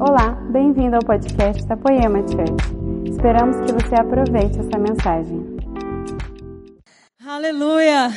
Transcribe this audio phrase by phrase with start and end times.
[0.00, 3.10] Olá, bem-vindo ao podcast da Poema Church.
[3.10, 5.56] Esperamos que você aproveite essa mensagem.
[7.26, 8.12] Aleluia!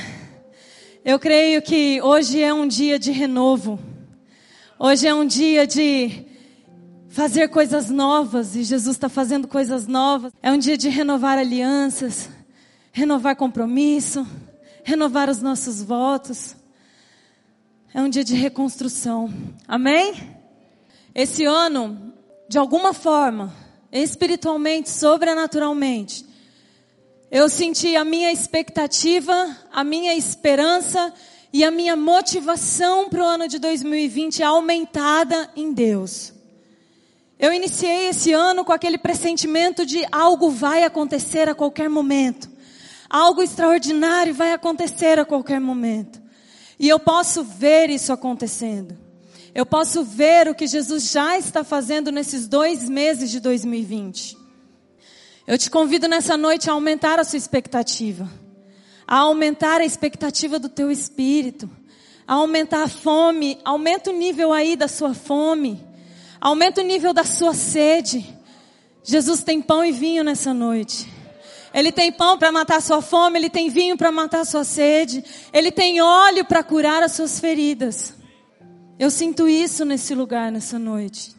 [1.03, 3.79] Eu creio que hoje é um dia de renovo.
[4.77, 6.23] Hoje é um dia de
[7.09, 10.31] fazer coisas novas e Jesus está fazendo coisas novas.
[10.43, 12.29] É um dia de renovar alianças,
[12.91, 14.23] renovar compromisso,
[14.83, 16.55] renovar os nossos votos.
[17.91, 19.33] É um dia de reconstrução.
[19.67, 20.40] Amém?
[21.13, 22.13] Esse ano,
[22.47, 23.53] de alguma forma,
[23.91, 26.25] espiritualmente, sobrenaturalmente,
[27.29, 31.13] eu senti a minha expectativa, a minha esperança
[31.51, 36.33] e a minha motivação para o ano de 2020 aumentada em Deus.
[37.37, 42.49] Eu iniciei esse ano com aquele pressentimento de algo vai acontecer a qualquer momento.
[43.09, 46.21] Algo extraordinário vai acontecer a qualquer momento.
[46.79, 48.97] E eu posso ver isso acontecendo.
[49.53, 54.37] Eu posso ver o que Jesus já está fazendo nesses dois meses de 2020.
[55.45, 58.29] Eu te convido nessa noite a aumentar a sua expectativa,
[59.05, 61.69] a aumentar a expectativa do teu espírito,
[62.25, 65.83] a aumentar a fome, aumenta o nível aí da sua fome,
[66.39, 68.25] aumenta o nível da sua sede.
[69.03, 71.11] Jesus tem pão e vinho nessa noite.
[71.73, 74.63] Ele tem pão para matar a sua fome, ele tem vinho para matar a sua
[74.63, 78.20] sede, ele tem óleo para curar as suas feridas.
[79.01, 81.35] Eu sinto isso nesse lugar nessa noite.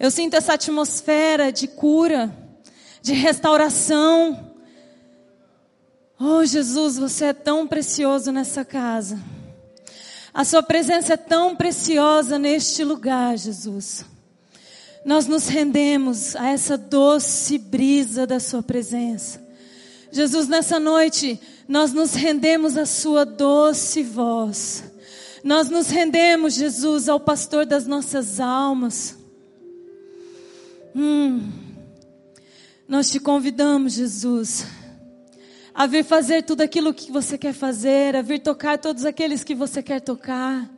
[0.00, 2.34] Eu sinto essa atmosfera de cura,
[3.02, 4.54] de restauração.
[6.18, 9.22] Oh Jesus, você é tão precioso nessa casa.
[10.32, 14.06] A sua presença é tão preciosa neste lugar, Jesus.
[15.04, 19.38] Nós nos rendemos a essa doce brisa da sua presença.
[20.10, 24.95] Jesus, nessa noite, nós nos rendemos à sua doce voz.
[25.42, 29.16] Nós nos rendemos, Jesus, ao pastor das nossas almas.
[30.94, 31.50] Hum,
[32.88, 34.66] nós te convidamos, Jesus,
[35.74, 39.54] a vir fazer tudo aquilo que você quer fazer, a vir tocar todos aqueles que
[39.54, 40.70] você quer tocar.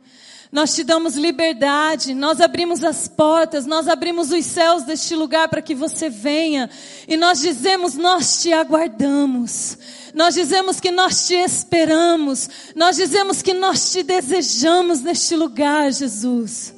[0.51, 5.61] Nós te damos liberdade, nós abrimos as portas, nós abrimos os céus deste lugar para
[5.61, 6.67] que você venha.
[7.07, 9.77] E nós dizemos, nós te aguardamos.
[10.11, 12.49] Nós dizemos que nós te esperamos.
[12.75, 16.73] Nós dizemos que nós te desejamos neste lugar, Jesus.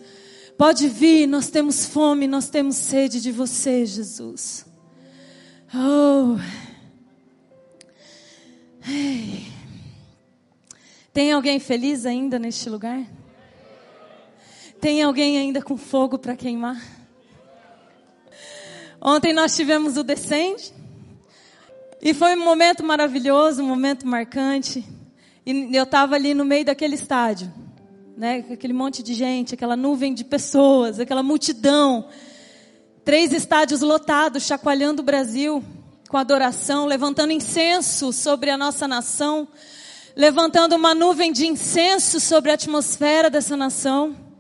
[0.57, 4.65] Pode vir, nós temos fome, nós temos sede de você, Jesus.
[5.73, 6.37] Oh.
[8.85, 9.47] Hey.
[11.13, 13.20] Tem alguém feliz ainda neste lugar?
[14.81, 16.81] Tem alguém ainda com fogo para queimar?
[18.99, 20.73] Ontem nós tivemos o Descende.
[22.01, 24.83] E foi um momento maravilhoso, um momento marcante.
[25.45, 27.53] E eu estava ali no meio daquele estádio,
[28.17, 28.43] né?
[28.51, 32.07] Aquele monte de gente, aquela nuvem de pessoas, aquela multidão.
[33.05, 35.63] Três estádios lotados, chacoalhando o Brasil
[36.09, 39.47] com adoração, levantando incenso sobre a nossa nação,
[40.15, 44.30] levantando uma nuvem de incenso sobre a atmosfera dessa nação.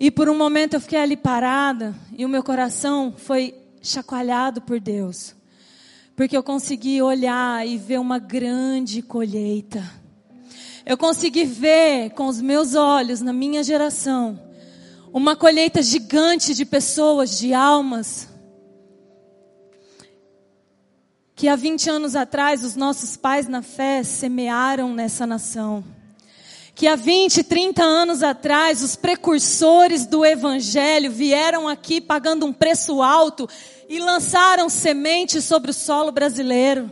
[0.00, 4.78] E por um momento eu fiquei ali parada e o meu coração foi chacoalhado por
[4.78, 5.34] Deus.
[6.14, 9.82] Porque eu consegui olhar e ver uma grande colheita.
[10.86, 14.40] Eu consegui ver com os meus olhos, na minha geração,
[15.12, 18.28] uma colheita gigante de pessoas, de almas.
[21.34, 25.84] Que há 20 anos atrás os nossos pais na fé semearam nessa nação
[26.78, 33.02] que há 20, 30 anos atrás os precursores do evangelho vieram aqui pagando um preço
[33.02, 33.48] alto
[33.88, 36.88] e lançaram sementes sobre o solo brasileiro.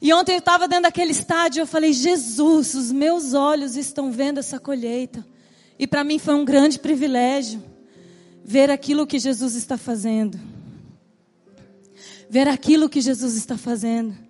[0.00, 4.38] E ontem eu estava dentro daquele estádio, eu falei: "Jesus, os meus olhos estão vendo
[4.38, 5.22] essa colheita".
[5.78, 7.62] E para mim foi um grande privilégio
[8.42, 10.40] ver aquilo que Jesus está fazendo.
[12.30, 14.29] Ver aquilo que Jesus está fazendo.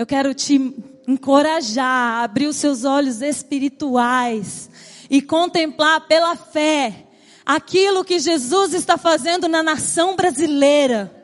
[0.00, 0.58] Eu quero te
[1.06, 4.70] encorajar, abrir os seus olhos espirituais
[5.10, 7.06] e contemplar pela fé
[7.44, 11.14] aquilo que Jesus está fazendo na nação brasileira,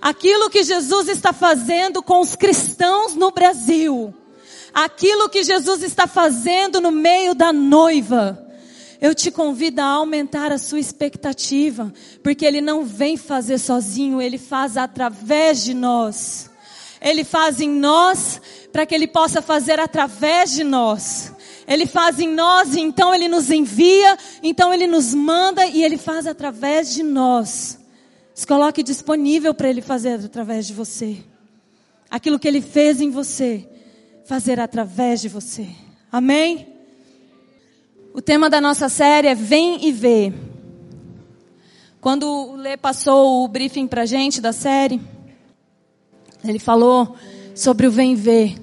[0.00, 4.14] aquilo que Jesus está fazendo com os cristãos no Brasil,
[4.72, 8.38] aquilo que Jesus está fazendo no meio da noiva.
[9.00, 11.92] Eu te convido a aumentar a sua expectativa,
[12.22, 16.51] porque Ele não vem fazer sozinho, Ele faz através de nós.
[17.02, 18.40] Ele faz em nós
[18.72, 21.32] para que Ele possa fazer através de nós.
[21.66, 25.96] Ele faz em nós e então Ele nos envia, então Ele nos manda e Ele
[25.96, 27.78] faz através de nós.
[28.34, 31.18] Se coloque disponível para Ele fazer através de você.
[32.08, 33.68] Aquilo que Ele fez em você,
[34.24, 35.68] fazer através de você.
[36.10, 36.68] Amém?
[38.14, 40.32] O tema da nossa série é Vem e Vê.
[42.00, 45.00] Quando o Lê passou o briefing pra gente da série,
[46.44, 47.16] ele falou
[47.54, 48.56] sobre o vem ver.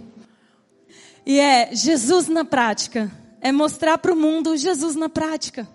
[1.25, 3.11] E é Jesus na prática.
[3.41, 5.67] É mostrar para o mundo Jesus na prática.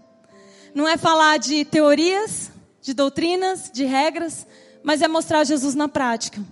[0.75, 2.51] Não é falar de teorias,
[2.83, 4.47] de doutrinas, de regras,
[4.83, 6.43] mas é mostrar Jesus na prática.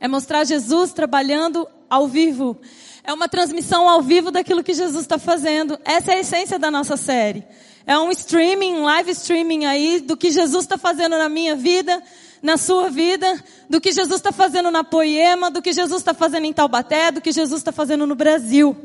[0.00, 2.58] É mostrar Jesus trabalhando ao vivo.
[3.04, 5.78] É uma transmissão ao vivo daquilo que Jesus está fazendo.
[5.84, 7.44] Essa é a essência da nossa série.
[7.86, 12.02] É um streaming, um live streaming aí do que Jesus está fazendo na minha vida,
[12.46, 16.44] na sua vida, do que Jesus está fazendo na Poema, do que Jesus está fazendo
[16.44, 18.76] em Taubaté, do que Jesus está fazendo no Brasil.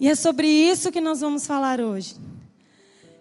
[0.00, 2.16] E é sobre isso que nós vamos falar hoje.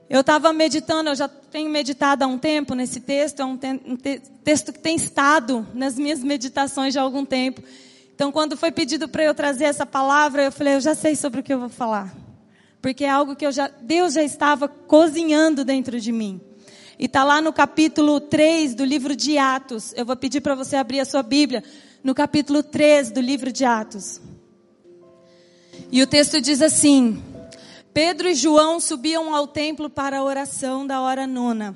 [0.09, 3.67] Eu estava meditando, eu já tenho meditado há um tempo nesse texto, é um, te
[3.85, 7.61] um te texto que tem estado nas minhas meditações já há algum tempo.
[8.15, 11.41] Então, quando foi pedido para eu trazer essa palavra, eu falei, eu já sei sobre
[11.41, 12.15] o que eu vou falar.
[12.81, 16.39] Porque é algo que já, Deus já estava cozinhando dentro de mim.
[16.99, 19.93] E está lá no capítulo 3 do livro de Atos.
[19.95, 21.63] Eu vou pedir para você abrir a sua Bíblia.
[22.03, 24.21] No capítulo 3 do livro de Atos.
[25.91, 27.21] E o texto diz assim:
[27.93, 31.75] Pedro e João subiam ao templo para a oração da hora nona.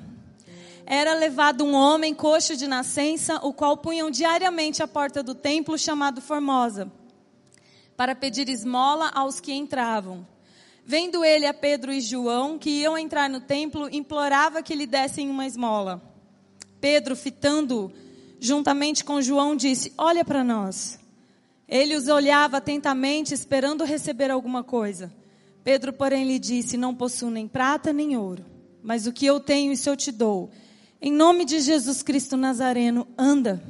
[0.84, 5.76] Era levado um homem coxo de nascença, o qual punham diariamente à porta do templo
[5.76, 6.90] chamado Formosa,
[7.96, 10.24] para pedir esmola aos que entravam.
[10.88, 15.28] Vendo ele a Pedro e João, que iam entrar no templo, implorava que lhe dessem
[15.28, 16.00] uma esmola.
[16.80, 17.92] Pedro, fitando
[18.38, 21.00] juntamente com João, disse: Olha para nós.
[21.68, 25.12] Ele os olhava atentamente, esperando receber alguma coisa.
[25.64, 28.44] Pedro, porém, lhe disse: Não possuo nem prata nem ouro,
[28.80, 30.50] mas o que eu tenho, isso eu te dou.
[31.02, 33.60] Em nome de Jesus Cristo Nazareno, anda.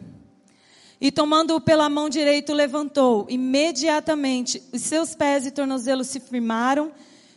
[1.06, 3.26] E tomando-o pela mão direita, levantou.
[3.28, 6.90] Imediatamente, os seus pés e tornozelos se firmaram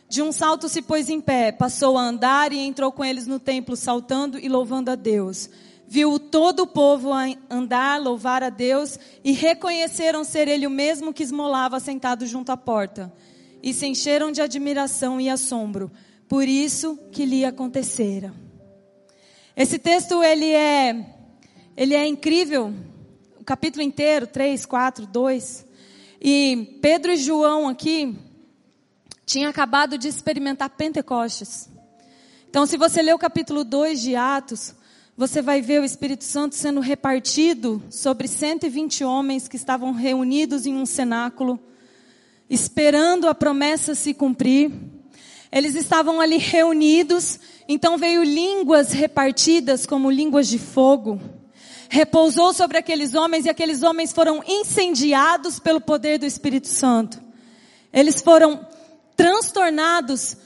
[0.08, 3.38] de um salto se pôs em pé, passou a andar e entrou com eles no
[3.38, 5.48] templo, saltando e louvando a Deus.
[5.86, 7.10] Viu todo o povo
[7.48, 12.56] andar, louvar a Deus e reconheceram ser ele o mesmo que esmolava sentado junto à
[12.56, 13.12] porta.
[13.62, 15.92] E se encheram de admiração e assombro
[16.28, 18.34] por isso que lhe acontecera.
[19.56, 21.20] Esse texto ele é
[21.76, 22.74] ele é incrível,
[23.40, 25.66] o capítulo inteiro, 3, 4, 2.
[26.20, 28.14] E Pedro e João aqui
[29.24, 31.70] tinha acabado de experimentar Pentecostes.
[32.50, 34.74] Então, se você ler o capítulo 2 de Atos,
[35.16, 40.74] você vai ver o Espírito Santo sendo repartido sobre 120 homens que estavam reunidos em
[40.74, 41.58] um cenáculo,
[42.50, 44.70] esperando a promessa se cumprir.
[45.50, 51.39] Eles estavam ali reunidos, então veio línguas repartidas como línguas de fogo.
[51.92, 57.20] Repousou sobre aqueles homens e aqueles homens foram incendiados pelo poder do Espírito Santo.
[57.92, 58.64] Eles foram
[59.16, 60.36] transtornados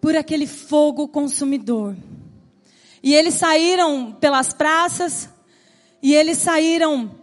[0.00, 1.96] por aquele fogo consumidor.
[3.00, 5.28] E eles saíram pelas praças,
[6.02, 7.14] e eles saíram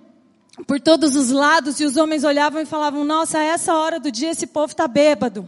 [0.65, 4.09] por todos os lados, e os homens olhavam e falavam: Nossa, a essa hora do
[4.09, 5.45] dia esse povo está bêbado.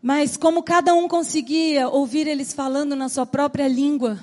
[0.00, 4.18] Mas como cada um conseguia ouvir eles falando na sua própria língua,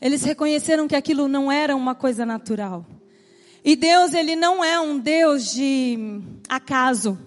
[0.00, 2.84] eles reconheceram que aquilo não era uma coisa natural.
[3.64, 7.18] E Deus, ele não é um Deus de acaso.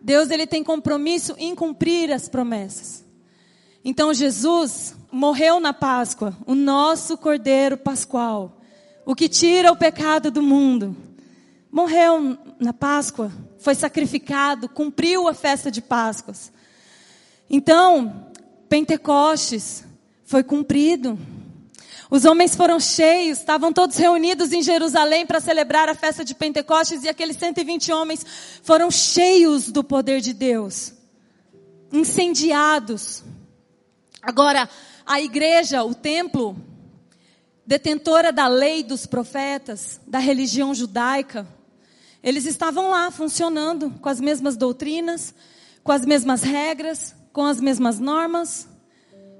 [0.00, 3.04] Deus ele tem compromisso em cumprir as promessas.
[3.84, 8.60] Então Jesus morreu na Páscoa, o nosso Cordeiro Pascual,
[9.04, 10.96] o que tira o pecado do mundo.
[11.70, 16.52] Morreu na Páscoa, foi sacrificado, cumpriu a festa de Páscoas.
[17.50, 18.30] Então,
[18.68, 19.84] Pentecostes
[20.24, 21.18] foi cumprido.
[22.10, 27.04] Os homens foram cheios, estavam todos reunidos em Jerusalém para celebrar a festa de Pentecostes
[27.04, 28.24] e aqueles 120 homens
[28.62, 30.94] foram cheios do poder de Deus,
[31.92, 33.22] incendiados.
[34.22, 34.70] Agora,
[35.04, 36.56] a igreja, o templo,
[37.66, 41.46] detentora da lei dos profetas, da religião judaica,
[42.22, 45.34] eles estavam lá funcionando com as mesmas doutrinas,
[45.84, 48.66] com as mesmas regras, com as mesmas normas,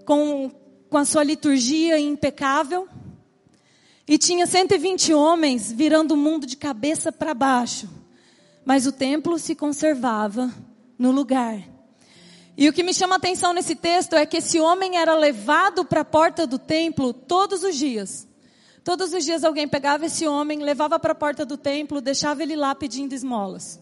[0.05, 0.51] com
[0.89, 2.89] com a sua liturgia impecável.
[4.07, 7.89] E tinha 120 homens virando o mundo de cabeça para baixo.
[8.65, 10.51] Mas o templo se conservava
[10.99, 11.63] no lugar.
[12.57, 15.85] E o que me chama a atenção nesse texto é que esse homem era levado
[15.85, 18.27] para a porta do templo todos os dias.
[18.83, 22.57] Todos os dias alguém pegava esse homem, levava para a porta do templo, deixava ele
[22.57, 23.79] lá pedindo esmolas.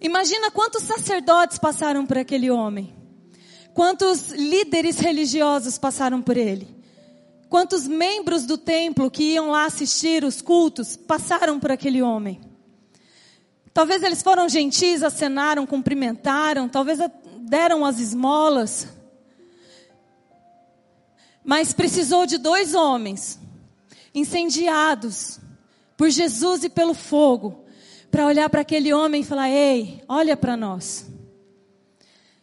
[0.00, 3.01] Imagina quantos sacerdotes passaram por aquele homem.
[3.74, 6.68] Quantos líderes religiosos passaram por ele?
[7.48, 12.40] Quantos membros do templo que iam lá assistir os cultos passaram por aquele homem?
[13.74, 16.98] Talvez eles foram gentis, acenaram, cumprimentaram, talvez
[17.40, 18.88] deram as esmolas.
[21.44, 23.38] Mas precisou de dois homens
[24.14, 25.40] incendiados
[25.96, 27.64] por Jesus e pelo fogo
[28.10, 31.11] para olhar para aquele homem e falar: "Ei, olha para nós".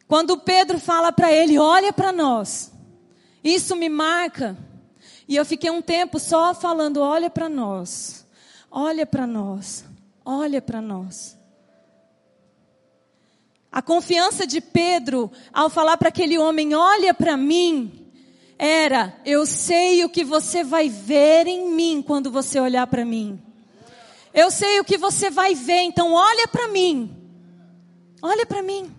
[0.09, 2.73] Quando Pedro fala para ele: "Olha para nós".
[3.43, 4.57] Isso me marca.
[5.27, 8.25] E eu fiquei um tempo só falando: "Olha para nós.
[8.71, 9.85] Olha para nós.
[10.25, 11.37] Olha para nós".
[13.71, 18.11] A confiança de Pedro ao falar para aquele homem: "Olha para mim",
[18.57, 23.39] era: eu sei o que você vai ver em mim quando você olhar para mim.
[24.33, 27.15] Eu sei o que você vai ver, então olha para mim.
[28.23, 28.98] Olha para mim.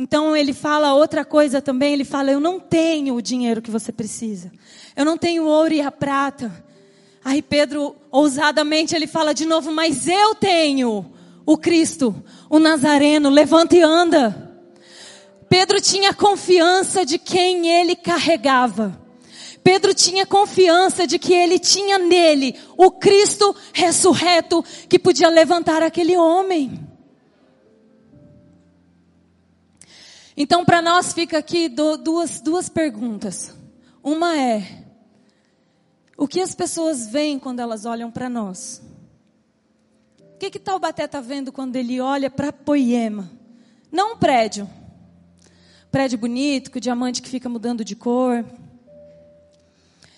[0.00, 3.92] Então ele fala outra coisa também, ele fala: "Eu não tenho o dinheiro que você
[3.92, 4.50] precisa.
[4.96, 6.50] Eu não tenho ouro e a prata."
[7.22, 11.04] Aí Pedro, ousadamente, ele fala de novo: "Mas eu tenho
[11.44, 12.14] o Cristo,
[12.48, 14.50] o Nazareno, levanta e anda."
[15.50, 18.98] Pedro tinha confiança de quem ele carregava.
[19.62, 26.16] Pedro tinha confiança de que ele tinha nele o Cristo ressurreto que podia levantar aquele
[26.16, 26.89] homem.
[30.42, 33.54] Então, para nós fica aqui duas, duas perguntas.
[34.02, 34.86] Uma é:
[36.16, 38.80] o que as pessoas veem quando elas olham para nós?
[40.18, 43.30] O que, que Taubaté está vendo quando ele olha para Poema?
[43.92, 44.66] Não um prédio
[45.90, 48.42] prédio bonito, com o diamante que fica mudando de cor.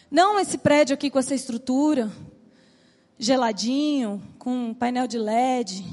[0.08, 2.12] Não esse prédio aqui com essa estrutura,
[3.18, 5.84] geladinho, com painel de LED,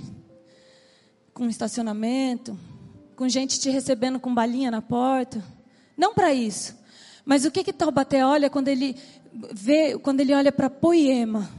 [1.34, 2.56] com estacionamento,
[3.20, 5.44] com gente te recebendo com balinha na porta.
[5.98, 6.74] Não para isso.
[7.26, 8.96] Mas o que que Taubaté olha quando ele
[9.52, 11.50] vê, quando ele olha para Poema,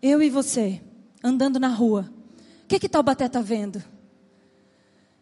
[0.00, 0.80] eu e você,
[1.20, 2.08] andando na rua?
[2.62, 3.82] O que que Taubaté está vendo?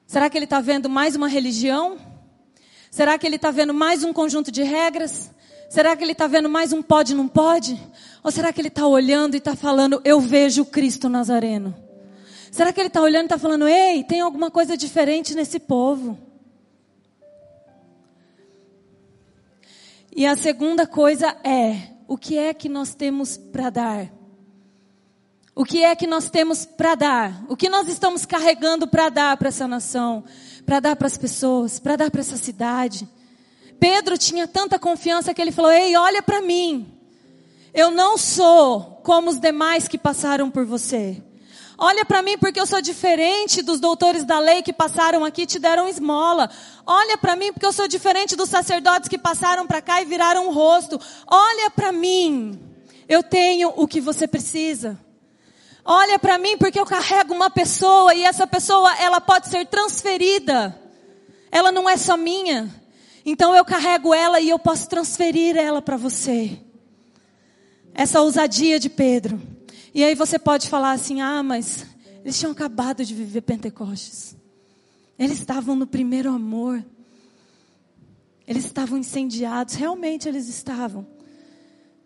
[0.06, 1.96] Será que ele está vendo mais uma religião?
[2.90, 5.30] Será que ele está vendo mais um conjunto de regras?
[5.70, 7.80] Será que ele está vendo mais um pode, não pode?
[8.22, 11.85] Ou será que ele está olhando e está falando, eu vejo Cristo Nazareno?
[12.56, 16.18] Será que ele está olhando e está falando, ei, tem alguma coisa diferente nesse povo?
[20.14, 24.12] E a segunda coisa é, o que é que nós temos para dar?
[25.54, 27.44] O que é que nós temos para dar?
[27.46, 30.24] O que nós estamos carregando para dar para essa nação?
[30.66, 33.08] para dar para as pessoas, para dar para essa cidade.
[33.78, 36.92] Pedro tinha tanta confiança que ele falou: Ei, olha para mim.
[37.72, 41.22] Eu não sou como os demais que passaram por você.
[41.78, 45.46] Olha para mim porque eu sou diferente dos doutores da lei que passaram aqui e
[45.46, 46.48] te deram esmola.
[46.86, 50.48] Olha para mim porque eu sou diferente dos sacerdotes que passaram para cá e viraram
[50.48, 50.98] o rosto.
[51.26, 52.58] Olha para mim.
[53.06, 54.98] Eu tenho o que você precisa.
[55.84, 60.80] Olha para mim porque eu carrego uma pessoa e essa pessoa ela pode ser transferida.
[61.52, 62.74] Ela não é só minha.
[63.24, 66.58] Então eu carrego ela e eu posso transferir ela para você.
[67.94, 69.55] Essa ousadia de Pedro.
[69.96, 71.86] E aí você pode falar assim: "Ah, mas
[72.22, 74.36] eles tinham acabado de viver Pentecostes.
[75.18, 76.84] Eles estavam no primeiro amor.
[78.46, 81.06] Eles estavam incendiados, realmente eles estavam.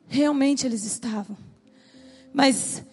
[0.06, 1.37] Realmente eles estavam.
[2.32, 2.85] Mas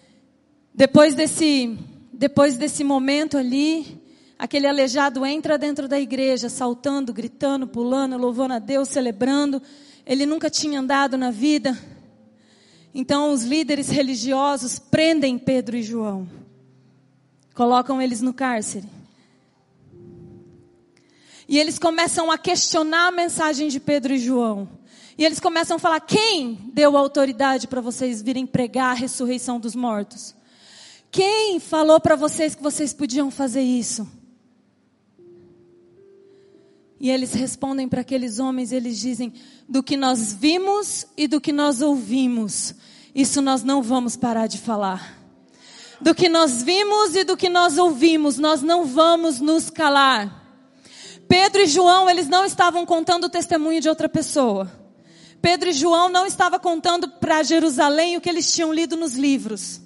[0.74, 1.78] depois desse,
[2.12, 4.02] depois desse momento ali,
[4.36, 9.62] aquele aleijado entra dentro da igreja, saltando, gritando, pulando, louvando a Deus, celebrando.
[10.04, 11.78] Ele nunca tinha andado na vida.
[12.94, 16.28] Então os líderes religiosos prendem Pedro e João.
[17.54, 18.86] Colocam eles no cárcere.
[21.48, 24.68] E eles começam a questionar a mensagem de Pedro e João.
[25.16, 29.74] E eles começam a falar: quem deu autoridade para vocês virem pregar a ressurreição dos
[29.74, 30.34] mortos?
[31.10, 34.06] Quem falou para vocês que vocês podiam fazer isso?
[37.00, 39.32] E eles respondem para aqueles homens, eles dizem:
[39.68, 42.74] do que nós vimos e do que nós ouvimos,
[43.14, 45.16] isso nós não vamos parar de falar.
[46.00, 50.46] Do que nós vimos e do que nós ouvimos, nós não vamos nos calar.
[51.28, 54.70] Pedro e João, eles não estavam contando o testemunho de outra pessoa.
[55.42, 59.80] Pedro e João não estavam contando para Jerusalém o que eles tinham lido nos livros.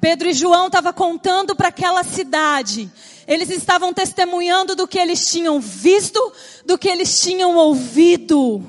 [0.00, 2.90] Pedro e João estavam contando para aquela cidade.
[3.28, 6.32] Eles estavam testemunhando do que eles tinham visto,
[6.64, 8.64] do que eles tinham ouvido.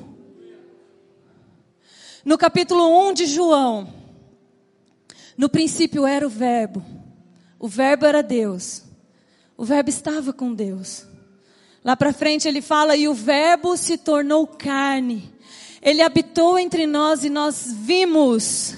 [2.26, 3.92] No capítulo 1 de João,
[5.38, 6.84] no princípio era o Verbo.
[7.58, 8.84] O Verbo era Deus.
[9.56, 11.06] O Verbo estava com Deus.
[11.82, 15.34] Lá para frente ele fala: e o Verbo se tornou carne.
[15.82, 18.78] Ele habitou entre nós e nós vimos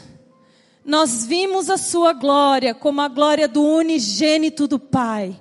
[0.83, 5.39] nós vimos a sua glória como a glória do unigênito do Pai,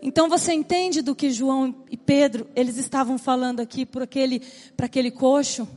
[0.00, 4.42] Então você entende do que João e Pedro, eles estavam falando aqui para aquele,
[4.78, 5.68] aquele coxo?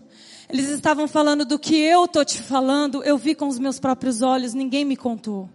[0.49, 4.21] Eles estavam falando do que eu tô te falando, eu vi com os meus próprios
[4.21, 5.49] olhos, ninguém me contou.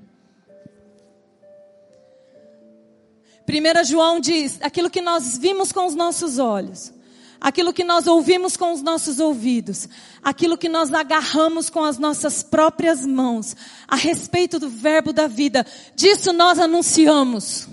[3.49, 6.92] 1 João diz: aquilo que nós vimos com os nossos olhos,
[7.40, 9.88] aquilo que nós ouvimos com os nossos ouvidos,
[10.23, 13.54] aquilo que nós agarramos com as nossas próprias mãos,
[13.87, 17.68] a respeito do verbo da vida, disso nós anunciamos.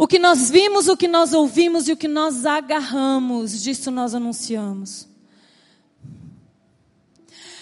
[0.00, 4.14] O que nós vimos, o que nós ouvimos e o que nós agarramos, disso nós
[4.14, 5.06] anunciamos.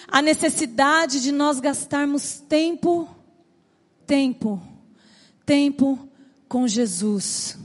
[0.07, 3.09] A necessidade de nós gastarmos tempo,
[4.07, 4.63] tempo,
[5.45, 5.99] tempo
[6.47, 7.57] com Jesus.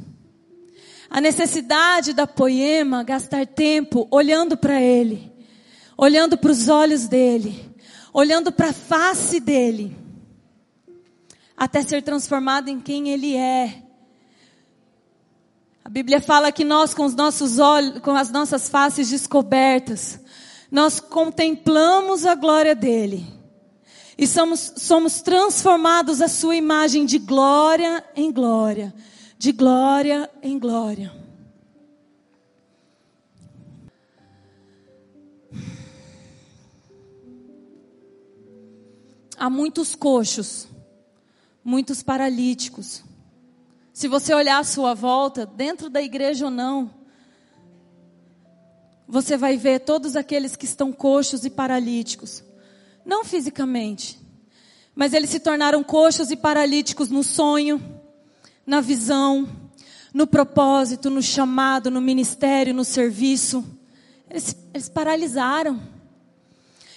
[1.09, 5.33] A necessidade da poema gastar tempo olhando para Ele,
[5.97, 7.65] olhando para os olhos dele,
[8.13, 9.97] olhando para a face dele,
[11.57, 13.84] até ser transformado em quem Ele é
[15.85, 20.19] a Bíblia fala que nós, com os nossos olhos, com as nossas faces descobertas,
[20.71, 23.27] nós contemplamos a glória dele.
[24.17, 28.95] E somos, somos transformados à sua imagem de glória em glória,
[29.37, 31.13] de glória em glória.
[39.37, 40.67] Há muitos coxos,
[41.63, 43.05] muitos paralíticos,
[43.95, 46.91] se você olhar à sua volta, dentro da igreja ou não,
[49.07, 52.43] você vai ver todos aqueles que estão coxos e paralíticos.
[53.07, 54.19] Não fisicamente,
[54.97, 57.81] mas eles se tornaram coxos e paralíticos no sonho,
[58.67, 59.49] na visão,
[60.13, 63.65] no propósito, no chamado, no ministério, no serviço.
[64.29, 65.81] Eles, eles paralisaram.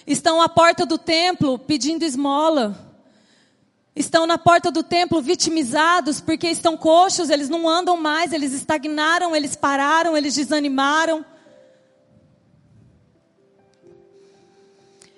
[0.04, 2.87] Estão à porta do templo pedindo esmola
[3.94, 9.34] estão na porta do templo vitimizados porque estão coxos, eles não andam mais, eles estagnaram,
[9.34, 11.24] eles pararam, eles desanimaram.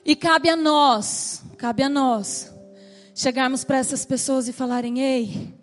[0.04, 2.52] E cabe a nós, cabe a nós,
[3.14, 5.54] chegarmos para essas pessoas e falarem: ei,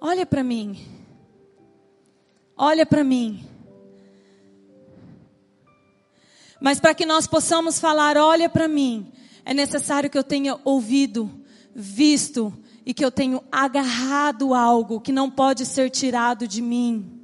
[0.00, 0.78] olha para mim,
[2.56, 3.46] olha para mim.
[6.60, 9.10] Mas para que nós possamos falar, olha para mim,
[9.44, 11.39] é necessário que eu tenha ouvido
[11.74, 12.52] visto
[12.84, 17.20] e que eu tenho agarrado algo que não pode ser tirado de mim.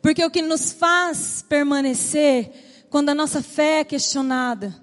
[0.00, 4.74] Porque o que nos faz permanecer quando a nossa fé é questionada,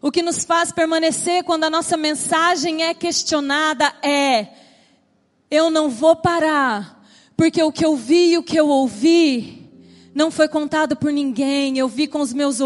[0.00, 4.48] o que nos faz permanecer quando a nossa mensagem é questionada é:
[5.50, 7.04] eu não vou parar,
[7.36, 9.59] porque o que eu vi e o que eu ouvi
[10.14, 11.78] não foi contado por ninguém.
[11.78, 12.58] Eu vi com os, meus,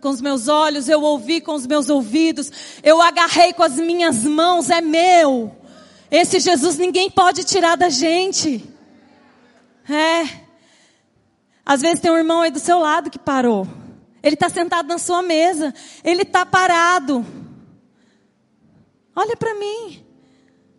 [0.00, 2.50] com os meus olhos, eu ouvi com os meus ouvidos,
[2.82, 5.54] eu agarrei com as minhas mãos, é meu.
[6.10, 8.62] Esse Jesus ninguém pode tirar da gente.
[9.88, 10.42] É.
[11.64, 13.66] Às vezes tem um irmão aí do seu lado que parou.
[14.22, 15.74] Ele está sentado na sua mesa.
[16.04, 17.24] Ele está parado.
[19.16, 20.04] Olha para mim.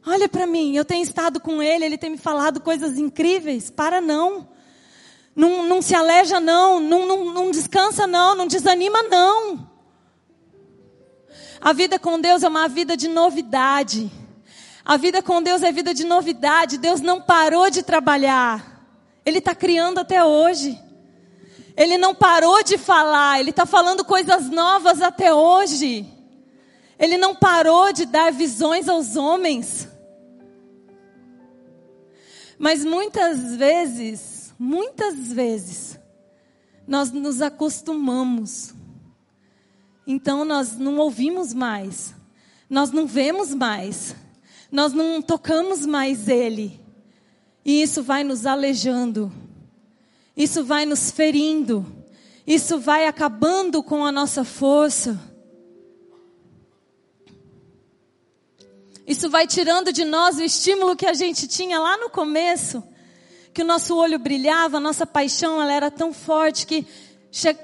[0.05, 0.75] Olha para mim.
[0.75, 1.83] Eu tenho estado com ele.
[1.83, 3.69] Ele tem me falado coisas incríveis.
[3.69, 4.47] Para não.
[5.35, 6.79] Não, não se aleja, não.
[6.79, 7.33] Não, não.
[7.33, 8.35] não descansa, não.
[8.35, 9.67] Não desanima, não.
[11.59, 14.11] A vida com Deus é uma vida de novidade.
[14.85, 16.77] A vida com Deus é vida de novidade.
[16.77, 18.85] Deus não parou de trabalhar.
[19.25, 20.77] Ele está criando até hoje.
[21.75, 23.39] Ele não parou de falar.
[23.39, 26.05] Ele está falando coisas novas até hoje.
[26.99, 29.87] Ele não parou de dar visões aos homens.
[32.57, 35.99] Mas muitas vezes muitas vezes,
[36.87, 38.73] nós nos acostumamos.
[40.07, 42.15] Então nós não ouvimos mais,
[42.69, 44.15] nós não vemos mais,
[44.71, 46.79] nós não tocamos mais Ele.
[47.65, 49.31] E isso vai nos aleijando,
[50.35, 51.85] isso vai nos ferindo,
[52.47, 55.19] isso vai acabando com a nossa força.
[59.05, 62.81] Isso vai tirando de nós o estímulo que a gente tinha lá no começo
[63.53, 66.87] que o nosso olho brilhava, a nossa paixão ela era tão forte que
[67.31, 67.55] che...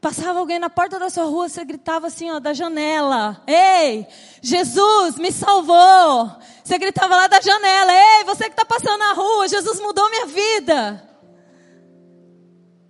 [0.00, 4.06] passava alguém na porta da sua rua, você gritava assim, ó, da janela: Ei,
[4.40, 6.30] Jesus me salvou!
[6.62, 10.26] Você gritava lá da janela: Ei, você que está passando na rua, Jesus mudou minha
[10.26, 11.08] vida.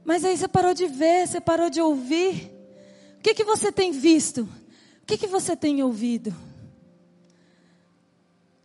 [0.05, 2.51] Mas aí você parou de ver, você parou de ouvir.
[3.19, 4.43] O que, que você tem visto?
[5.03, 6.35] O que, que você tem ouvido?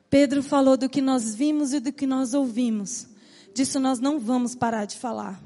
[0.10, 3.08] Pedro falou do que nós vimos e do que nós ouvimos.
[3.54, 5.42] Disso nós não vamos parar de falar.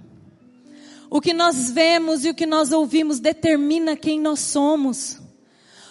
[1.09, 5.17] O que nós vemos e o que nós ouvimos determina quem nós somos.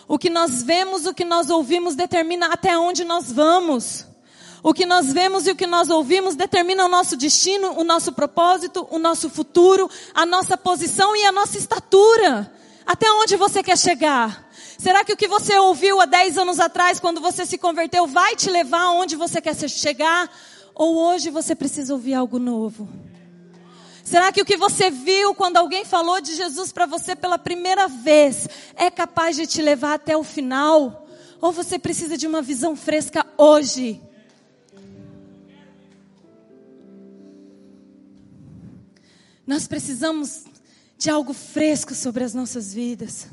[0.09, 4.07] O que nós vemos, o que nós ouvimos determina até onde nós vamos.
[4.63, 8.13] O que nós vemos e o que nós ouvimos determina o nosso destino, o nosso
[8.13, 12.53] propósito, o nosso futuro, a nossa posição e a nossa estatura.
[12.91, 14.51] Até onde você quer chegar?
[14.77, 18.35] Será que o que você ouviu há 10 anos atrás, quando você se converteu, vai
[18.35, 20.29] te levar aonde você quer chegar?
[20.75, 22.89] Ou hoje você precisa ouvir algo novo?
[24.03, 27.87] Será que o que você viu quando alguém falou de Jesus para você pela primeira
[27.87, 31.07] vez é capaz de te levar até o final?
[31.41, 34.03] Ou você precisa de uma visão fresca hoje?
[39.47, 40.50] Nós precisamos
[41.01, 43.27] de algo fresco sobre as nossas vidas.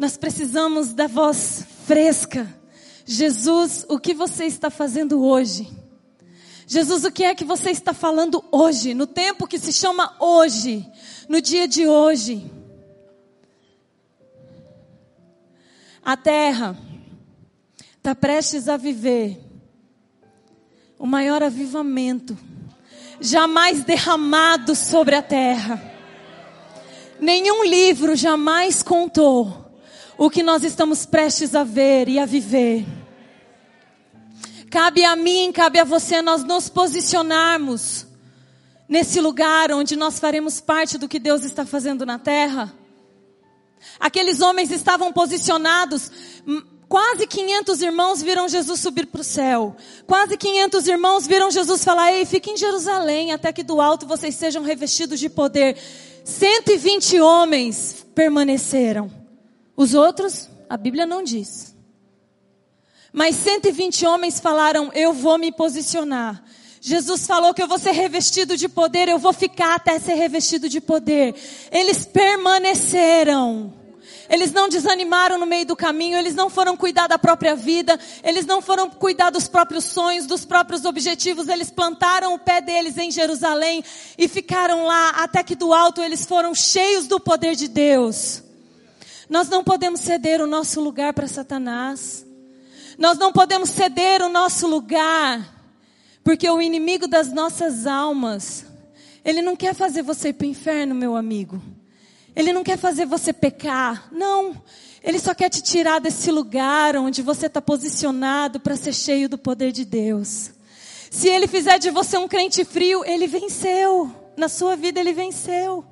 [0.00, 2.44] Nós precisamos da voz fresca.
[3.04, 5.70] Jesus, o que você está fazendo hoje?
[6.66, 10.84] Jesus, o que é que você está falando hoje, no tempo que se chama hoje,
[11.28, 12.50] no dia de hoje?
[16.02, 16.76] A terra
[17.96, 19.40] está prestes a viver
[20.98, 22.36] o maior avivamento
[23.20, 25.95] jamais derramado sobre a terra.
[27.20, 29.70] Nenhum livro jamais contou
[30.18, 32.84] o que nós estamos prestes a ver e a viver.
[34.70, 38.06] Cabe a mim, cabe a você nós nos posicionarmos
[38.88, 42.72] nesse lugar onde nós faremos parte do que Deus está fazendo na terra.
[43.98, 46.10] Aqueles homens estavam posicionados
[46.88, 49.76] Quase 500 irmãos viram Jesus subir para o céu.
[50.06, 54.34] Quase 500 irmãos viram Jesus falar: Ei, fique em Jerusalém, até que do alto vocês
[54.36, 55.76] sejam revestidos de poder.
[56.24, 59.10] 120 homens permaneceram.
[59.76, 61.74] Os outros, a Bíblia não diz.
[63.12, 66.44] Mas 120 homens falaram: Eu vou me posicionar.
[66.80, 70.68] Jesus falou que eu vou ser revestido de poder, eu vou ficar até ser revestido
[70.68, 71.34] de poder.
[71.72, 73.74] Eles permaneceram.
[74.28, 78.44] Eles não desanimaram no meio do caminho, eles não foram cuidar da própria vida, eles
[78.44, 83.10] não foram cuidar dos próprios sonhos, dos próprios objetivos, eles plantaram o pé deles em
[83.10, 83.84] Jerusalém
[84.18, 88.42] e ficaram lá até que do alto eles foram cheios do poder de Deus.
[89.28, 92.24] Nós não podemos ceder o nosso lugar para Satanás.
[92.98, 95.54] Nós não podemos ceder o nosso lugar,
[96.24, 98.64] porque o inimigo das nossas almas,
[99.24, 101.60] ele não quer fazer você ir para o inferno, meu amigo.
[102.36, 104.08] Ele não quer fazer você pecar.
[104.12, 104.62] Não.
[105.02, 109.38] Ele só quer te tirar desse lugar onde você está posicionado para ser cheio do
[109.38, 110.50] poder de Deus.
[111.10, 114.14] Se ele fizer de você um crente frio, ele venceu.
[114.36, 115.82] Na sua vida, ele venceu.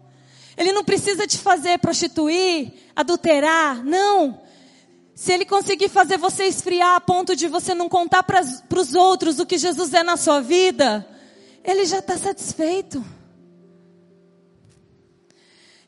[0.54, 3.82] Ele não precisa te fazer prostituir, adulterar.
[3.82, 4.38] Não.
[5.14, 8.42] Se ele conseguir fazer você esfriar a ponto de você não contar para
[8.78, 11.06] os outros o que Jesus é na sua vida,
[11.64, 13.02] ele já está satisfeito.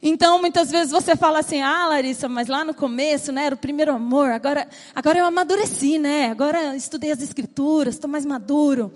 [0.08, 3.58] Então, muitas vezes você fala assim, ah, Larissa, mas lá no começo, né, era o
[3.58, 8.92] primeiro amor, agora, agora eu amadureci, né, agora estudei as escrituras, estou mais maduro.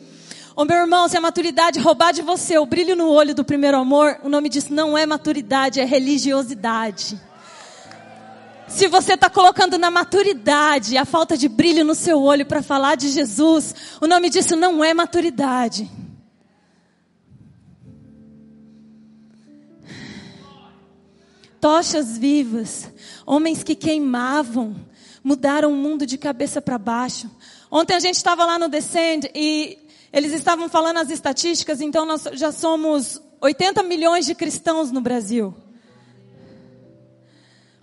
[0.54, 3.76] Ô meu irmão, se a maturidade roubar de você o brilho no olho do primeiro
[3.76, 7.20] amor, o nome disso não é maturidade, é religiosidade.
[8.68, 12.94] Se você está colocando na maturidade a falta de brilho no seu olho para falar
[12.94, 15.90] de Jesus, o nome disso não é maturidade.
[21.60, 22.90] Tochas vivas,
[23.26, 24.74] homens que queimavam,
[25.22, 27.30] mudaram o mundo de cabeça para baixo.
[27.70, 29.78] Ontem a gente estava lá no Descend e
[30.12, 35.54] eles estavam falando as estatísticas, então nós já somos 80 milhões de cristãos no Brasil.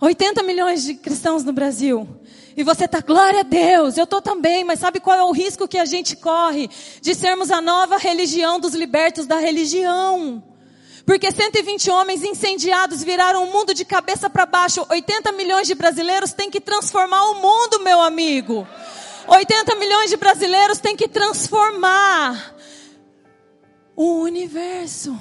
[0.00, 2.06] 80 milhões de cristãos no Brasil.
[2.56, 5.66] E você está, glória a Deus, eu estou também, mas sabe qual é o risco
[5.66, 6.68] que a gente corre?
[7.00, 10.42] De sermos a nova religião dos libertos da religião.
[11.08, 14.84] Porque 120 homens incendiados viraram o mundo de cabeça para baixo.
[14.90, 18.68] 80 milhões de brasileiros têm que transformar o mundo, meu amigo.
[19.26, 22.54] 80 milhões de brasileiros têm que transformar
[23.96, 25.18] o universo.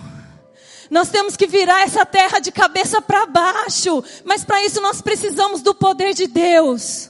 [0.91, 5.62] Nós temos que virar essa terra de cabeça para baixo, mas para isso nós precisamos
[5.62, 7.10] do poder de Deus.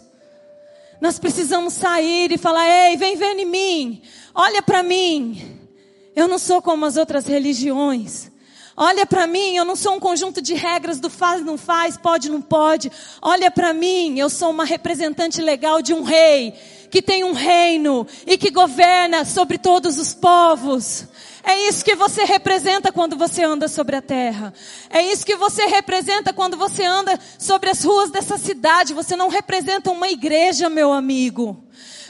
[1.01, 4.03] Nós precisamos sair e falar: "Ei, vem ver em mim.
[4.35, 5.67] Olha para mim.
[6.15, 8.36] Eu não sou como as outras religiões.
[8.79, 12.29] Olha para mim, eu não sou um conjunto de regras do faz, não faz, pode,
[12.29, 12.91] não pode.
[13.19, 16.53] Olha para mim, eu sou uma representante legal de um rei,
[16.91, 21.07] que tem um reino e que governa sobre todos os povos.
[21.43, 24.53] É isso que você representa quando você anda sobre a terra.
[24.91, 28.93] É isso que você representa quando você anda sobre as ruas dessa cidade.
[28.93, 31.63] Você não representa uma igreja, meu amigo.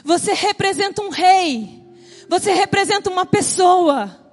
[0.04, 1.82] Você representa um rei.
[2.28, 4.27] Você representa uma pessoa.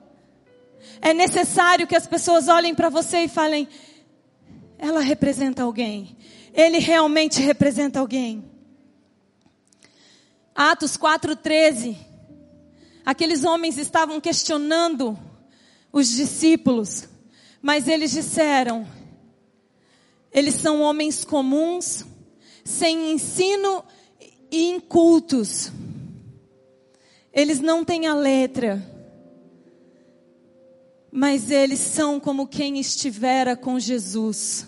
[1.01, 3.67] É necessário que as pessoas olhem para você e falem:
[4.77, 6.17] ela representa alguém.
[6.53, 8.43] Ele realmente representa alguém.
[10.55, 11.97] Atos 4,13
[13.05, 15.17] Aqueles homens estavam questionando
[15.93, 17.07] os discípulos,
[17.61, 18.87] mas eles disseram:
[20.31, 22.03] eles são homens comuns,
[22.63, 23.85] sem ensino
[24.51, 25.71] e incultos.
[27.31, 28.83] Eles não têm a letra,
[31.15, 34.67] mas eles são como quem estivera com Jesus.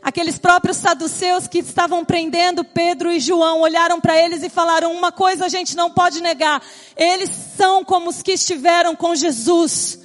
[0.00, 5.10] Aqueles próprios saduceus que estavam prendendo Pedro e João olharam para eles e falaram: Uma
[5.10, 6.62] coisa a gente não pode negar,
[6.96, 9.98] eles são como os que estiveram com Jesus.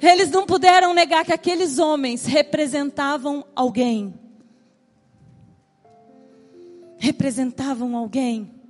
[0.00, 4.14] Eles não puderam negar que aqueles homens representavam alguém.
[6.96, 8.61] Representavam alguém.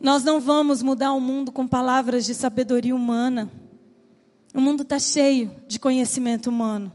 [0.00, 3.50] Nós não vamos mudar o mundo com palavras de sabedoria humana.
[4.54, 6.92] O mundo está cheio de conhecimento humano.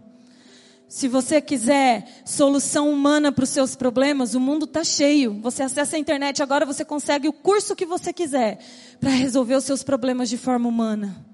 [0.88, 5.40] Se você quiser solução humana para os seus problemas, o mundo está cheio.
[5.42, 8.60] Você acessa a internet, agora você consegue o curso que você quiser
[9.00, 11.26] para resolver os seus problemas de forma humana.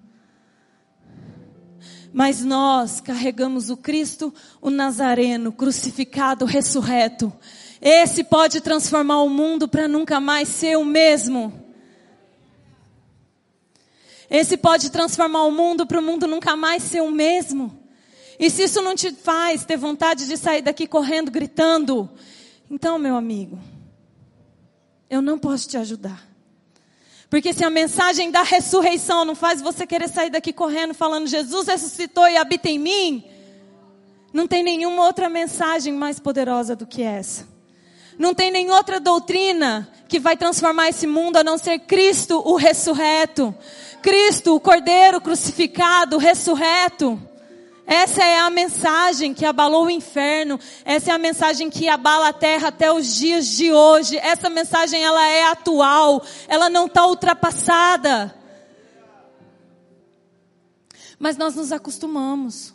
[2.13, 7.34] Mas nós carregamos o Cristo, o Nazareno, crucificado, ressurreto.
[7.81, 11.65] Esse pode transformar o mundo para nunca mais ser o mesmo.
[14.29, 17.79] Esse pode transformar o mundo para o mundo nunca mais ser o mesmo.
[18.39, 22.09] E se isso não te faz ter vontade de sair daqui correndo, gritando,
[22.69, 23.57] então, meu amigo,
[25.09, 26.27] eu não posso te ajudar.
[27.29, 31.67] Porque se a mensagem da ressurreição não faz você querer sair daqui correndo falando Jesus
[31.67, 33.23] ressuscitou e habita em mim,
[34.33, 37.56] não tem nenhuma outra mensagem mais poderosa do que essa.
[38.17, 42.56] Não tem nenhuma outra doutrina que vai transformar esse mundo a não ser Cristo, o
[42.56, 43.53] ressurreto.
[44.01, 47.21] Cristo, o Cordeiro crucificado, ressurreto.
[47.86, 50.60] Essa é a mensagem que abalou o inferno.
[50.84, 54.17] Essa é a mensagem que abala a terra até os dias de hoje.
[54.17, 56.21] Essa mensagem ela é atual.
[56.49, 58.36] Ela não está ultrapassada.
[61.17, 62.73] Mas nós nos acostumamos.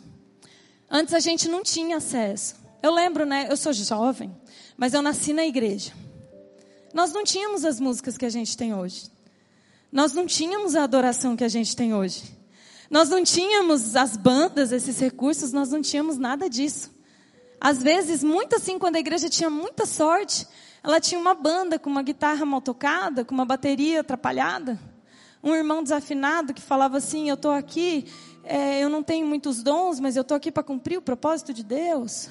[0.89, 2.55] Antes a gente não tinha acesso.
[2.81, 3.47] Eu lembro, né?
[3.49, 4.35] Eu sou jovem,
[4.77, 5.91] mas eu nasci na igreja.
[6.93, 9.11] Nós não tínhamos as músicas que a gente tem hoje.
[9.91, 12.23] Nós não tínhamos a adoração que a gente tem hoje.
[12.89, 16.91] Nós não tínhamos as bandas, esses recursos, nós não tínhamos nada disso.
[17.59, 20.45] Às vezes, muito assim, quando a igreja tinha muita sorte,
[20.83, 24.79] ela tinha uma banda com uma guitarra mal tocada, com uma bateria atrapalhada.
[25.41, 28.05] Um irmão desafinado que falava assim: Eu estou aqui,
[28.43, 31.63] é, eu não tenho muitos dons, mas eu estou aqui para cumprir o propósito de
[31.63, 32.29] Deus.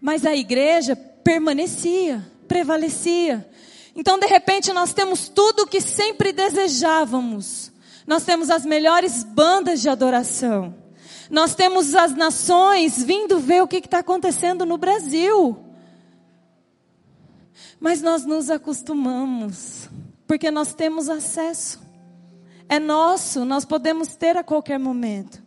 [0.00, 3.48] Mas a igreja permanecia, prevalecia.
[3.94, 7.70] Então, de repente, nós temos tudo o que sempre desejávamos
[8.10, 10.74] nós temos as melhores bandas de adoração.
[11.30, 15.64] Nós temos as nações vindo ver o que está acontecendo no Brasil.
[17.78, 19.88] Mas nós nos acostumamos,
[20.26, 21.80] porque nós temos acesso.
[22.68, 25.40] É nosso, nós podemos ter a qualquer momento.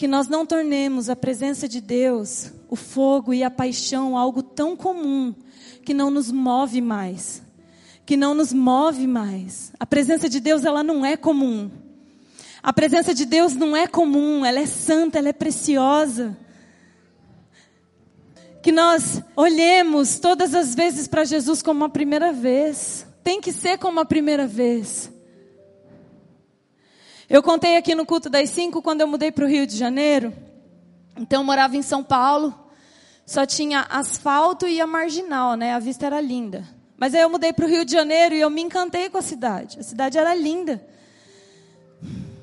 [0.00, 4.74] Que nós não tornemos a presença de Deus, o fogo e a paixão algo tão
[4.74, 5.34] comum
[5.84, 7.42] que não nos move mais
[8.06, 9.72] que não nos move mais.
[9.78, 11.70] A presença de Deus, ela não é comum.
[12.62, 16.34] A presença de Deus não é comum, ela é santa, ela é preciosa.
[18.62, 23.06] Que nós olhemos todas as vezes para Jesus como a primeira vez.
[23.22, 25.12] Tem que ser como a primeira vez.
[27.30, 30.34] Eu contei aqui no culto das cinco quando eu mudei para o Rio de Janeiro.
[31.16, 32.52] Então eu morava em São Paulo.
[33.24, 35.72] Só tinha asfalto e a marginal, né?
[35.72, 36.66] A vista era linda.
[36.98, 39.22] Mas aí eu mudei para o Rio de Janeiro e eu me encantei com a
[39.22, 39.78] cidade.
[39.78, 40.84] A cidade era linda.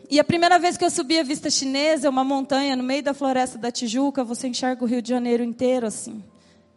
[0.10, 3.14] E a primeira vez que eu subi a vista chinesa, uma montanha no meio da
[3.14, 6.24] floresta da Tijuca, você enxerga o Rio de Janeiro inteiro assim.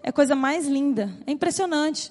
[0.02, 1.16] É a coisa mais linda.
[1.28, 2.10] É impressionante.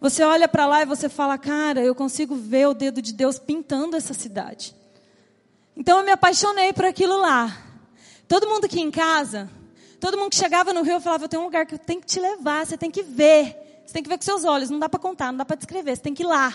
[0.00, 3.36] Você olha para lá e você fala, cara, eu consigo ver o dedo de Deus
[3.36, 4.78] pintando essa cidade.
[5.80, 7.56] Então eu me apaixonei por aquilo lá.
[8.28, 9.50] Todo mundo aqui em casa,
[9.98, 12.02] todo mundo que chegava no Rio, eu falava, eu tenho um lugar que eu tenho
[12.02, 13.82] que te levar, você tem que ver.
[13.86, 15.96] Você tem que ver com seus olhos, não dá para contar, não dá para descrever,
[15.96, 16.54] você tem que ir lá.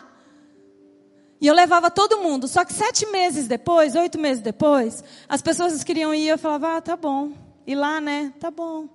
[1.41, 2.47] E eu levava todo mundo.
[2.47, 6.81] Só que sete meses depois, oito meses depois, as pessoas queriam ir, eu falava, ah,
[6.81, 7.31] tá bom.
[7.65, 8.31] E lá, né?
[8.39, 8.87] Tá bom.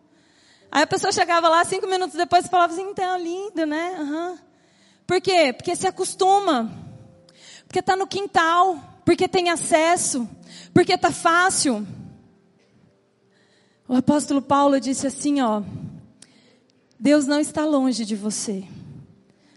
[0.70, 3.96] Aí a pessoa chegava lá, cinco minutos depois, e falava assim, então, lindo, né?
[3.98, 4.38] Uhum.
[5.08, 5.52] Por quê?
[5.52, 6.70] Porque se acostuma.
[7.66, 8.89] Porque está no quintal.
[9.10, 10.28] Porque tem acesso.
[10.72, 11.84] Porque está fácil.
[13.88, 15.64] O apóstolo Paulo disse assim, ó.
[16.96, 18.62] Deus não está longe de você.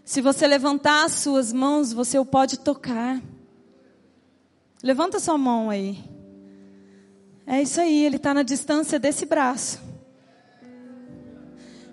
[0.04, 3.22] Se você levantar as suas mãos, você o pode tocar.
[4.82, 6.04] Levanta sua mão aí.
[7.46, 9.80] É isso aí, ele está na distância desse braço.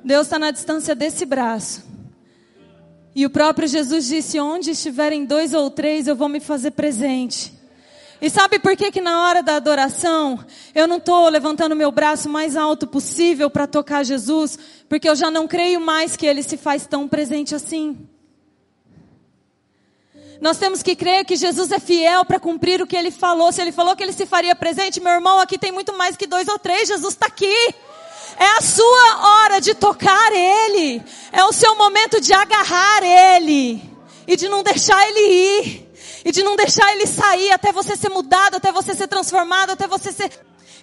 [0.03, 1.85] Deus está na distância desse braço.
[3.15, 7.53] E o próprio Jesus disse: Onde estiverem dois ou três, eu vou me fazer presente.
[8.21, 10.39] E sabe por que que na hora da adoração
[10.75, 14.59] eu não estou levantando meu braço mais alto possível para tocar Jesus?
[14.89, 17.97] Porque eu já não creio mais que Ele se faz tão presente assim.
[20.39, 23.53] Nós temos que crer que Jesus é fiel para cumprir o que Ele falou.
[23.53, 26.27] Se Ele falou que Ele se faria presente, meu irmão, aqui tem muito mais que
[26.27, 26.89] dois ou três.
[26.89, 27.55] Jesus está aqui.
[28.41, 31.03] É a sua hora de tocar Ele.
[31.31, 33.83] É o seu momento de agarrar Ele.
[34.27, 35.93] E de não deixar Ele ir.
[36.25, 39.87] E de não deixar Ele sair até você ser mudado, até você ser transformado, até
[39.87, 40.31] você ser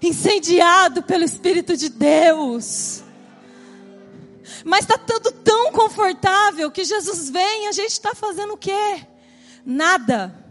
[0.03, 3.01] incendiado pelo Espírito de Deus.
[4.63, 9.01] Mas está tudo tão confortável que Jesus vem e a gente está fazendo o quê?
[9.65, 10.46] Nada.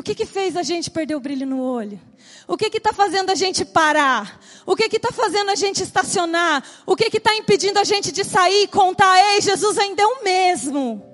[0.00, 2.00] O que que fez a gente perder o brilho no olho?
[2.48, 4.40] O que está fazendo a gente parar?
[4.64, 6.64] O que está fazendo a gente estacionar?
[6.86, 10.24] O que está impedindo a gente de sair e contar, ei, Jesus ainda é o
[10.24, 11.04] mesmo?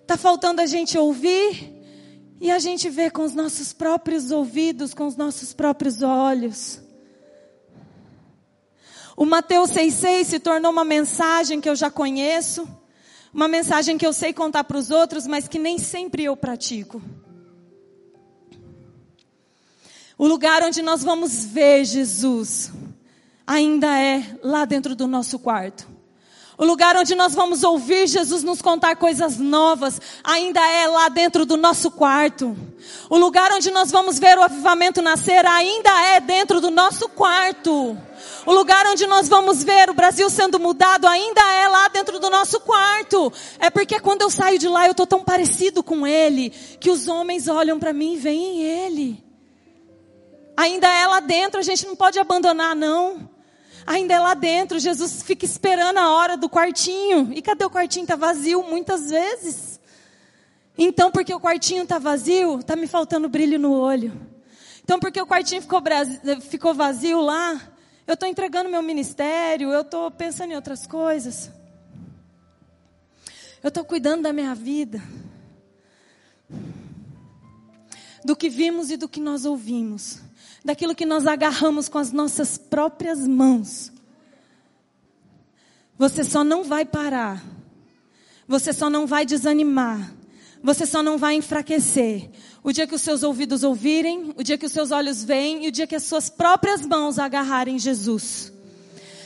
[0.00, 1.70] Está faltando a gente ouvir
[2.40, 6.80] e a gente ver com os nossos próprios ouvidos, com os nossos próprios olhos.
[9.14, 12.66] O Mateus 6,6 se tornou uma mensagem que eu já conheço,
[13.32, 17.02] uma mensagem que eu sei contar para os outros, mas que nem sempre eu pratico.
[20.18, 22.70] O lugar onde nós vamos ver Jesus
[23.46, 25.91] ainda é lá dentro do nosso quarto.
[26.58, 31.46] O lugar onde nós vamos ouvir Jesus nos contar coisas novas ainda é lá dentro
[31.46, 32.56] do nosso quarto.
[33.08, 37.96] O lugar onde nós vamos ver o avivamento nascer ainda é dentro do nosso quarto.
[38.44, 42.28] O lugar onde nós vamos ver o Brasil sendo mudado ainda é lá dentro do
[42.28, 43.32] nosso quarto.
[43.58, 47.08] É porque quando eu saio de lá eu estou tão parecido com Ele que os
[47.08, 49.24] homens olham para mim e veem Ele.
[50.54, 53.31] Ainda é lá dentro, a gente não pode abandonar, não.
[53.86, 57.32] Ainda é lá dentro, Jesus fica esperando a hora do quartinho.
[57.32, 58.04] E cadê o quartinho?
[58.04, 59.80] Está vazio muitas vezes.
[60.76, 64.12] Então, porque o quartinho está vazio, está me faltando brilho no olho.
[64.82, 65.82] Então, porque o quartinho ficou,
[66.40, 67.60] ficou vazio lá,
[68.06, 71.50] eu estou entregando meu ministério, eu estou pensando em outras coisas.
[73.62, 75.00] Eu estou cuidando da minha vida.
[78.24, 80.20] Do que vimos e do que nós ouvimos
[80.64, 83.92] daquilo que nós agarramos com as nossas próprias mãos.
[85.98, 87.42] Você só não vai parar.
[88.46, 90.14] Você só não vai desanimar.
[90.62, 92.30] Você só não vai enfraquecer.
[92.62, 95.68] O dia que os seus ouvidos ouvirem, o dia que os seus olhos veem e
[95.68, 98.51] o dia que as suas próprias mãos agarrarem Jesus.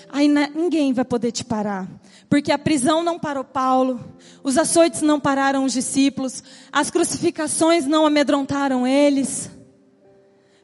[0.09, 1.89] Aí ninguém vai poder te parar.
[2.29, 4.01] Porque a prisão não parou Paulo,
[4.43, 6.43] os açoites não pararam os discípulos,
[6.73, 9.51] as crucificações não amedrontaram eles.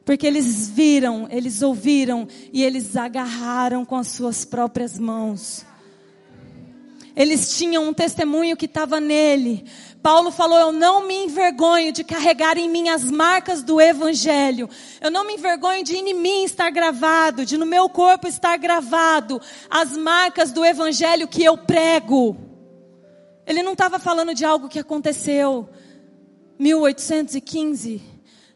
[0.04, 5.64] Porque eles viram, eles ouviram e eles agarraram com as suas próprias mãos.
[7.14, 9.64] Eles tinham um testemunho que estava nele.
[10.02, 14.68] Paulo falou: Eu não me envergonho de carregar em mim as marcas do Evangelho.
[15.00, 19.40] Eu não me envergonho de em mim estar gravado, de no meu corpo estar gravado
[19.70, 22.36] as marcas do Evangelho que eu prego.
[23.46, 25.68] Ele não estava falando de algo que aconteceu
[26.58, 28.11] 1815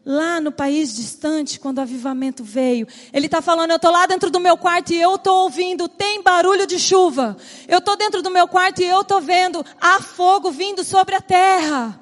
[0.07, 2.87] lá no país distante, quando o avivamento veio.
[3.11, 6.23] Ele está falando, eu estou lá dentro do meu quarto e eu estou ouvindo, tem
[6.23, 7.35] barulho de chuva.
[7.67, 11.19] Eu estou dentro do meu quarto e eu estou vendo, há fogo vindo sobre a
[11.19, 11.99] terra.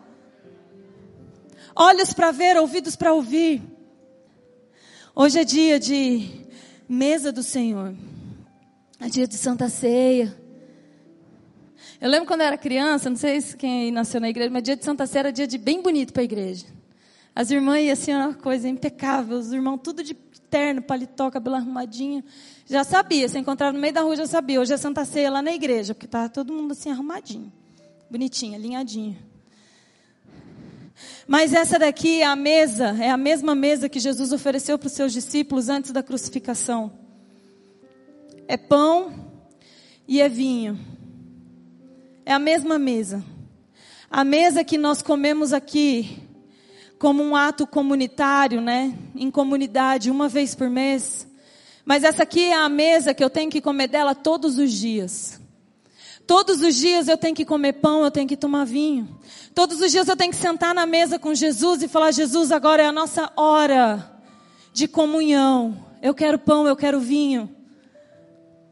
[1.76, 3.64] Olhos para ver, ouvidos para ouvir.
[5.16, 6.46] Hoje é dia de
[6.88, 7.96] mesa do Senhor.
[9.00, 10.38] É dia de Santa Ceia.
[12.00, 14.76] Eu lembro quando eu era criança, não sei se quem nasceu na igreja, mas dia
[14.76, 16.68] de Santa Ceia era dia de bem bonito para a igreja.
[17.36, 19.38] As irmãs assim, uma coisa impecável.
[19.38, 20.14] Os irmãos tudo de
[20.50, 22.24] terno, paletó, cabelo arrumadinho.
[22.66, 24.62] Já sabia, se encontrava no meio da rua, já sabia.
[24.62, 27.52] Hoje é Santa Ceia lá na igreja, porque tá todo mundo assim arrumadinho.
[28.10, 29.18] Bonitinho, alinhadinho.
[31.28, 34.94] Mas essa daqui é a mesa, é a mesma mesa que Jesus ofereceu para os
[34.94, 36.94] seus discípulos antes da crucificação.
[38.48, 39.14] É pão
[40.08, 40.80] e é vinho.
[42.26, 43.22] É a mesma mesa.
[44.10, 46.25] A mesa que nós comemos aqui
[47.06, 48.98] como um ato comunitário, né?
[49.16, 51.28] Em comunidade, uma vez por mês.
[51.86, 55.40] Mas essa aqui é a mesa que eu tenho que comer dela todos os dias.
[56.26, 59.08] Todos os dias eu tenho que comer pão, eu tenho que tomar vinho.
[59.54, 62.82] Todos os dias eu tenho que sentar na mesa com Jesus e falar: Jesus, agora
[62.82, 64.20] é a nossa hora
[64.74, 65.78] de comunhão.
[66.02, 67.56] Eu quero pão, eu quero vinho.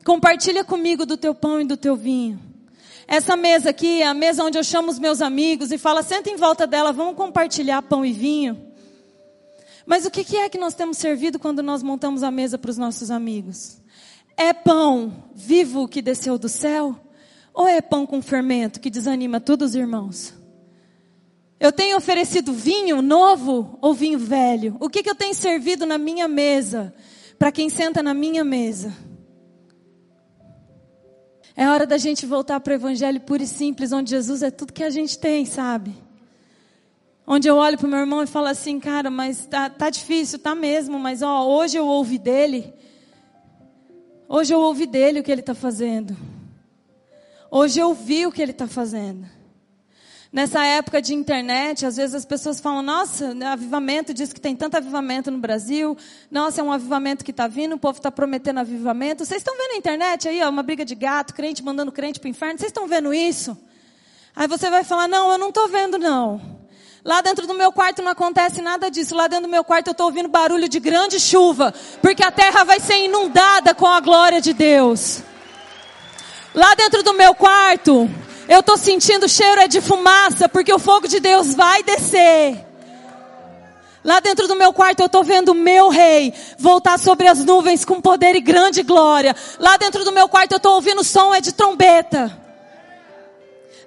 [0.03, 2.39] Compartilha comigo do teu pão e do teu vinho.
[3.07, 6.29] Essa mesa aqui é a mesa onde eu chamo os meus amigos e falo, senta
[6.29, 8.73] em volta dela, vamos compartilhar pão e vinho.
[9.85, 12.77] Mas o que é que nós temos servido quando nós montamos a mesa para os
[12.77, 13.81] nossos amigos?
[14.37, 16.97] É pão vivo que desceu do céu?
[17.53, 20.33] Ou é pão com fermento que desanima todos os irmãos?
[21.59, 24.75] Eu tenho oferecido vinho novo ou vinho velho?
[24.79, 26.93] O que, que eu tenho servido na minha mesa?
[27.37, 28.93] Para quem senta na minha mesa?
[31.55, 34.73] É hora da gente voltar para o Evangelho puro e simples, onde Jesus é tudo
[34.73, 35.95] que a gente tem, sabe?
[37.27, 40.39] Onde eu olho para o meu irmão e falo assim, cara, mas tá, tá difícil,
[40.39, 42.73] tá mesmo, mas ó, hoje eu ouvi dele.
[44.27, 46.17] Hoje eu ouvi dele o que ele está fazendo.
[47.51, 49.27] Hoje eu vi o que ele está fazendo.
[50.33, 54.75] Nessa época de internet, às vezes as pessoas falam: Nossa, avivamento, diz que tem tanto
[54.75, 55.95] avivamento no Brasil.
[56.31, 59.23] Nossa, é um avivamento que está vindo, o povo está prometendo avivamento.
[59.23, 62.25] Vocês estão vendo a internet aí, ó, uma briga de gato, crente mandando crente para
[62.25, 62.57] o inferno?
[62.57, 63.55] Vocês estão vendo isso?
[64.35, 66.41] Aí você vai falar: Não, eu não estou vendo, não.
[67.05, 69.13] Lá dentro do meu quarto não acontece nada disso.
[69.13, 71.71] Lá dentro do meu quarto eu estou ouvindo barulho de grande chuva,
[72.01, 75.21] porque a terra vai ser inundada com a glória de Deus.
[76.55, 78.09] Lá dentro do meu quarto,
[78.53, 82.63] eu estou sentindo cheiro é de fumaça, porque o fogo de Deus vai descer.
[84.03, 87.83] Lá dentro do meu quarto eu estou vendo o meu rei voltar sobre as nuvens
[87.85, 89.35] com poder e grande glória.
[89.59, 92.37] Lá dentro do meu quarto eu estou ouvindo o som é de trombeta.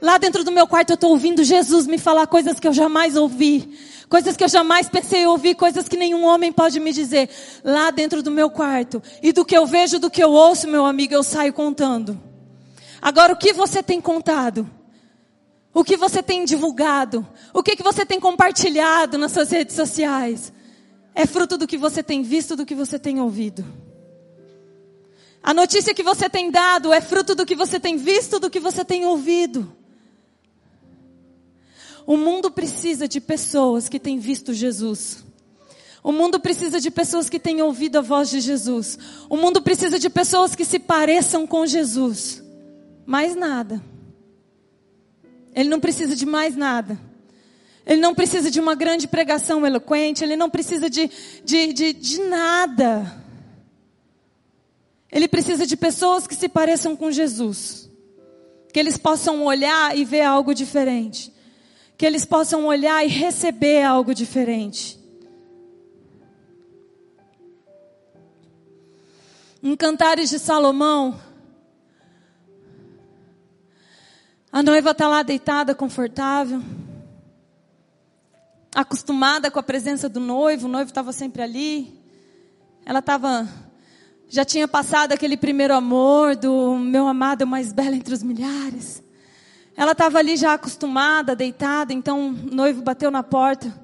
[0.00, 3.14] Lá dentro do meu quarto eu estou ouvindo Jesus me falar coisas que eu jamais
[3.14, 3.78] ouvi.
[4.08, 7.28] Coisas que eu jamais pensei ouvir, coisas que nenhum homem pode me dizer.
[7.62, 9.02] Lá dentro do meu quarto.
[9.22, 12.35] E do que eu vejo, do que eu ouço, meu amigo, eu saio contando.
[13.00, 14.68] Agora, o que você tem contado?
[15.72, 17.26] O que você tem divulgado?
[17.52, 20.52] O que, que você tem compartilhado nas suas redes sociais?
[21.14, 23.64] É fruto do que você tem visto, do que você tem ouvido.
[25.42, 28.58] A notícia que você tem dado é fruto do que você tem visto, do que
[28.58, 29.70] você tem ouvido.
[32.06, 35.24] O mundo precisa de pessoas que têm visto Jesus.
[36.02, 38.98] O mundo precisa de pessoas que têm ouvido a voz de Jesus.
[39.28, 42.45] O mundo precisa de pessoas que se pareçam com Jesus.
[43.06, 43.80] Mais nada.
[45.54, 47.00] Ele não precisa de mais nada.
[47.86, 50.24] Ele não precisa de uma grande pregação eloquente.
[50.24, 51.08] Ele não precisa de,
[51.44, 53.24] de, de, de nada.
[55.10, 57.88] Ele precisa de pessoas que se pareçam com Jesus.
[58.72, 61.32] Que eles possam olhar e ver algo diferente.
[61.96, 64.98] Que eles possam olhar e receber algo diferente.
[69.62, 71.18] Em Cantares de Salomão,
[74.52, 76.62] A noiva está lá deitada, confortável,
[78.74, 82.00] acostumada com a presença do noivo, o noivo estava sempre ali.
[82.84, 83.48] Ela estava,
[84.28, 88.22] já tinha passado aquele primeiro amor do meu amado é o mais belo entre os
[88.22, 89.02] milhares.
[89.76, 93.74] Ela estava ali já acostumada, deitada, então o noivo bateu na porta.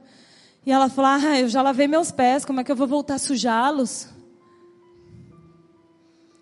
[0.65, 3.15] E ela falou: ah, eu já lavei meus pés, como é que eu vou voltar
[3.15, 4.09] a sujá-los?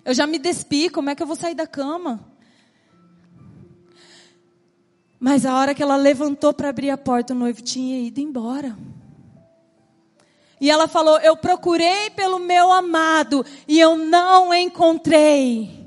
[0.04, 2.29] Eu já me despi, como é que eu vou sair da cama?
[5.20, 8.74] Mas a hora que ela levantou para abrir a porta, o noivo tinha ido embora.
[10.58, 15.78] E ela falou: Eu procurei pelo meu amado e eu não encontrei.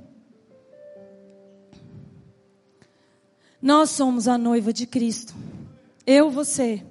[3.59, 5.33] Nós somos a noiva de Cristo.
[6.05, 6.83] Eu, você.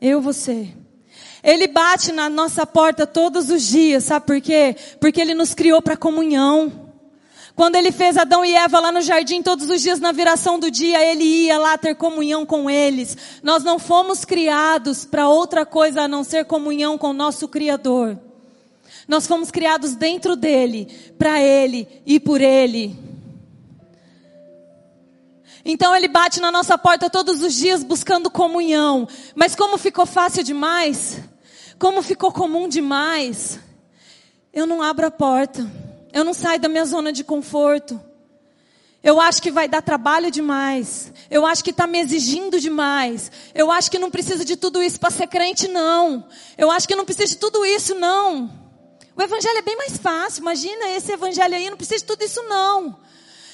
[0.00, 0.72] Eu, você.
[1.42, 4.76] Ele bate na nossa porta todos os dias, sabe por quê?
[5.00, 6.89] Porque ele nos criou para comunhão.
[7.60, 10.70] Quando ele fez Adão e Eva lá no jardim, todos os dias na viração do
[10.70, 13.14] dia, ele ia lá ter comunhão com eles.
[13.42, 18.18] Nós não fomos criados para outra coisa a não ser comunhão com o nosso Criador.
[19.06, 20.86] Nós fomos criados dentro dele,
[21.18, 22.98] para ele e por ele.
[25.62, 29.06] Então ele bate na nossa porta todos os dias buscando comunhão.
[29.34, 31.20] Mas como ficou fácil demais,
[31.78, 33.60] como ficou comum demais,
[34.50, 35.89] eu não abro a porta.
[36.12, 38.00] Eu não saio da minha zona de conforto.
[39.02, 41.12] Eu acho que vai dar trabalho demais.
[41.30, 43.32] Eu acho que está me exigindo demais.
[43.54, 46.26] Eu acho que não precisa de tudo isso para ser crente, não.
[46.58, 48.50] Eu acho que não precisa de tudo isso, não.
[49.16, 50.42] O evangelho é bem mais fácil.
[50.42, 52.98] Imagina esse evangelho aí, não precisa de tudo isso, não.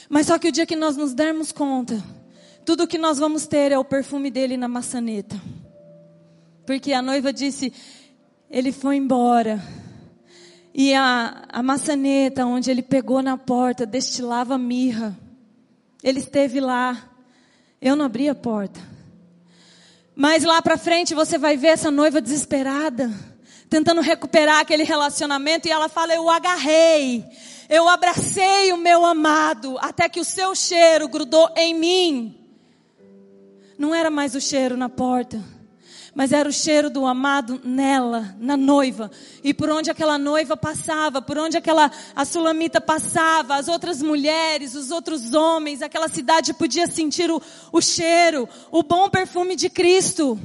[0.08, 2.02] Mas só que o dia que nós nos dermos conta,
[2.64, 5.40] tudo que nós vamos ter é o perfume dele na maçaneta.
[6.64, 7.72] Porque a noiva disse:
[8.50, 9.62] ele foi embora
[10.78, 15.18] e a, a maçaneta onde ele pegou na porta destilava mirra.
[16.04, 17.08] Ele esteve lá.
[17.80, 18.78] Eu não abri a porta.
[20.14, 23.10] Mas lá para frente você vai ver essa noiva desesperada,
[23.70, 27.24] tentando recuperar aquele relacionamento e ela fala: "Eu agarrei,
[27.70, 32.38] eu abracei o meu amado, até que o seu cheiro grudou em mim".
[33.78, 35.42] Não era mais o cheiro na porta,
[36.16, 39.10] mas era o cheiro do amado nela, na noiva.
[39.44, 44.74] E por onde aquela noiva passava, por onde aquela a sulamita passava, as outras mulheres,
[44.74, 50.40] os outros homens, aquela cidade podia sentir o, o cheiro, o bom perfume de Cristo.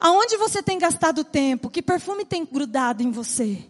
[0.00, 1.68] Aonde você tem gastado tempo?
[1.68, 3.62] Que perfume tem grudado em você?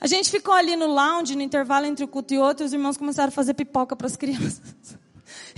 [0.00, 2.96] A gente ficou ali no lounge, no intervalo entre o culto e outro, os irmãos
[2.96, 4.77] começaram a fazer pipoca para as crianças.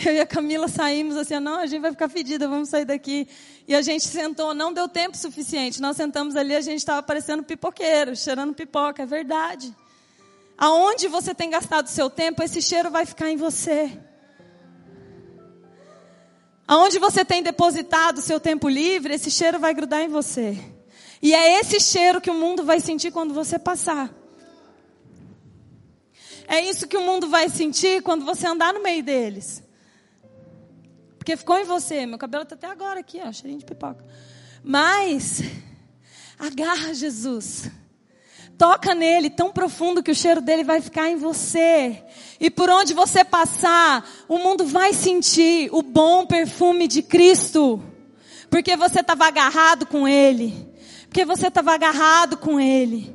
[0.05, 3.29] Eu e a Camila saímos assim, não, a gente vai ficar fedida, vamos sair daqui.
[3.69, 5.81] E a gente sentou, não deu tempo suficiente.
[5.81, 9.75] Nós sentamos ali, a gente estava parecendo pipoqueiro, cheirando pipoca, é verdade.
[10.57, 13.91] Aonde você tem gastado seu tempo, esse cheiro vai ficar em você.
[16.67, 20.57] Aonde você tem depositado seu tempo livre, esse cheiro vai grudar em você.
[21.21, 24.15] E é esse cheiro que o mundo vai sentir quando você passar.
[26.47, 29.63] É isso que o mundo vai sentir quando você andar no meio deles.
[31.21, 32.07] Porque ficou em você.
[32.07, 34.03] Meu cabelo está até agora aqui, ó, cheirinho de pipoca.
[34.65, 35.43] Mas,
[36.39, 37.71] agarra Jesus.
[38.57, 42.03] Toca nele tão profundo que o cheiro dele vai ficar em você.
[42.41, 47.83] E por onde você passar, o mundo vai sentir o bom perfume de Cristo.
[48.49, 50.75] Porque você estava agarrado com ele.
[51.03, 53.15] Porque você estava agarrado com ele.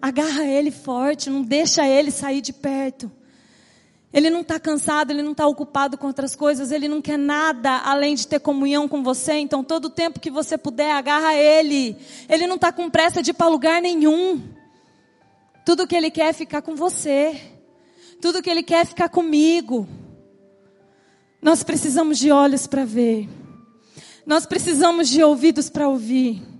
[0.00, 3.08] Agarra ele forte, não deixa ele sair de perto.
[4.12, 7.78] Ele não está cansado, ele não está ocupado com outras coisas, ele não quer nada
[7.78, 9.34] além de ter comunhão com você.
[9.34, 11.96] Então, todo o tempo que você puder, agarra ele.
[12.28, 14.42] Ele não está com pressa de ir para lugar nenhum.
[15.64, 17.40] Tudo que ele quer é ficar com você.
[18.20, 19.88] Tudo que ele quer é ficar comigo.
[21.40, 23.28] Nós precisamos de olhos para ver.
[24.26, 26.51] Nós precisamos de ouvidos para ouvir.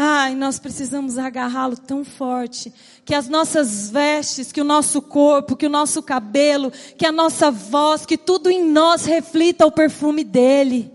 [0.00, 2.72] Ai, nós precisamos agarrá-lo tão forte
[3.04, 7.50] que as nossas vestes, que o nosso corpo, que o nosso cabelo, que a nossa
[7.50, 10.88] voz, que tudo em nós reflita o perfume dele.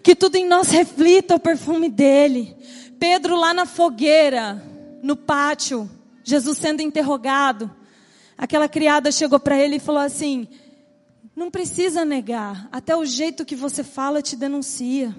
[0.00, 2.56] Que tudo em nós reflita o perfume dele.
[3.00, 4.62] Pedro lá na fogueira,
[5.02, 5.90] no pátio,
[6.22, 7.68] Jesus sendo interrogado.
[8.38, 10.46] Aquela criada chegou para ele e falou assim:
[11.34, 15.12] Não precisa negar, até o jeito que você fala te denuncia.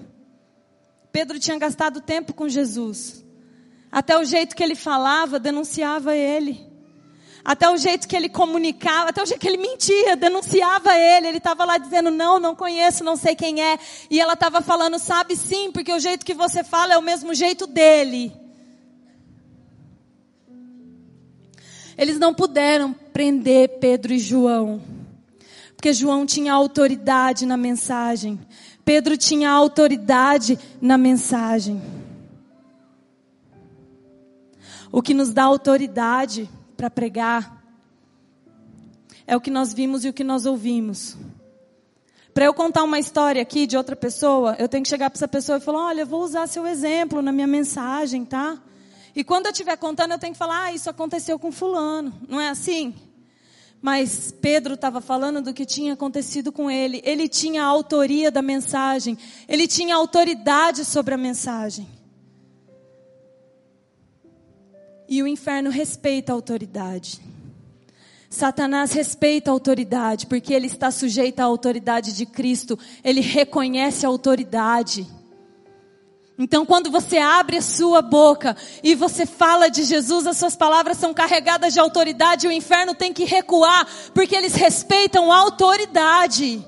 [1.12, 3.24] Pedro tinha gastado tempo com Jesus.
[3.90, 6.66] Até o jeito que ele falava denunciava ele.
[7.44, 11.28] Até o jeito que ele comunicava, até o jeito que ele mentia, denunciava ele.
[11.28, 13.78] Ele estava lá dizendo: Não, não conheço, não sei quem é.
[14.10, 17.32] E ela estava falando: Sabe sim, porque o jeito que você fala é o mesmo
[17.34, 18.32] jeito dele.
[21.96, 24.80] Eles não puderam prender Pedro e João,
[25.74, 28.38] porque João tinha autoridade na mensagem.
[28.88, 31.78] Pedro tinha autoridade na mensagem.
[34.90, 37.62] O que nos dá autoridade para pregar
[39.26, 41.18] é o que nós vimos e o que nós ouvimos.
[42.32, 45.28] Para eu contar uma história aqui de outra pessoa, eu tenho que chegar para essa
[45.28, 48.58] pessoa e falar: olha, eu vou usar seu exemplo na minha mensagem, tá?
[49.14, 52.10] E quando eu estiver contando, eu tenho que falar: ah, isso aconteceu com Fulano.
[52.26, 52.94] Não é assim?
[53.80, 57.00] Mas Pedro estava falando do que tinha acontecido com ele.
[57.04, 59.16] Ele tinha a autoria da mensagem.
[59.48, 61.86] Ele tinha autoridade sobre a mensagem.
[65.08, 67.20] E o inferno respeita a autoridade.
[68.28, 72.78] Satanás respeita a autoridade, porque ele está sujeito à autoridade de Cristo.
[73.02, 75.06] Ele reconhece a autoridade.
[76.38, 80.96] Então, quando você abre a sua boca e você fala de Jesus, as suas palavras
[80.96, 83.84] são carregadas de autoridade e o inferno tem que recuar,
[84.14, 86.64] porque eles respeitam a autoridade.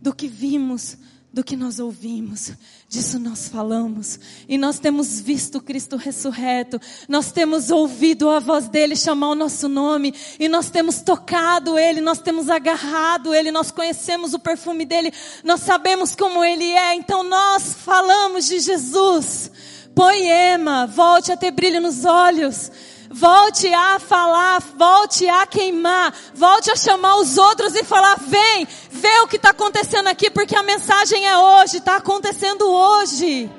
[0.00, 0.96] Do que vimos,
[1.32, 2.52] do que nós ouvimos,
[2.88, 4.18] disso nós falamos.
[4.48, 9.68] E nós temos visto Cristo ressurreto, nós temos ouvido a voz dele chamar o nosso
[9.68, 15.12] nome, e nós temos tocado ele, nós temos agarrado ele, nós conhecemos o perfume dele,
[15.44, 19.50] nós sabemos como ele é, então nós falamos de Jesus.
[19.94, 22.70] Poema, volte a ter brilho nos olhos.
[23.10, 29.20] Volte a falar, volte a queimar, volte a chamar os outros e falar: vem, vê
[29.20, 33.50] o que está acontecendo aqui, porque a mensagem é hoje, está acontecendo hoje.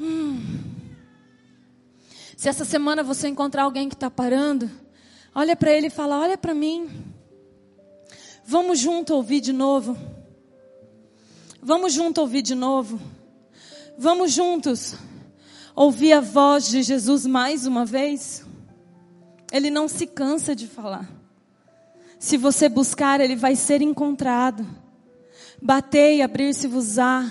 [0.00, 0.58] Hum.
[2.36, 4.70] Se essa semana você encontrar alguém que está parando,
[5.34, 6.88] olha para ele e fala: olha para mim.
[8.44, 9.98] Vamos junto ouvir de novo.
[11.60, 12.98] Vamos junto ouvir de novo.
[14.00, 14.94] Vamos juntos
[15.74, 18.46] ouvir a voz de Jesus mais uma vez?
[19.50, 21.10] Ele não se cansa de falar.
[22.16, 24.64] Se você buscar, ele vai ser encontrado.
[25.60, 27.28] Batei abrir-se-vos-á.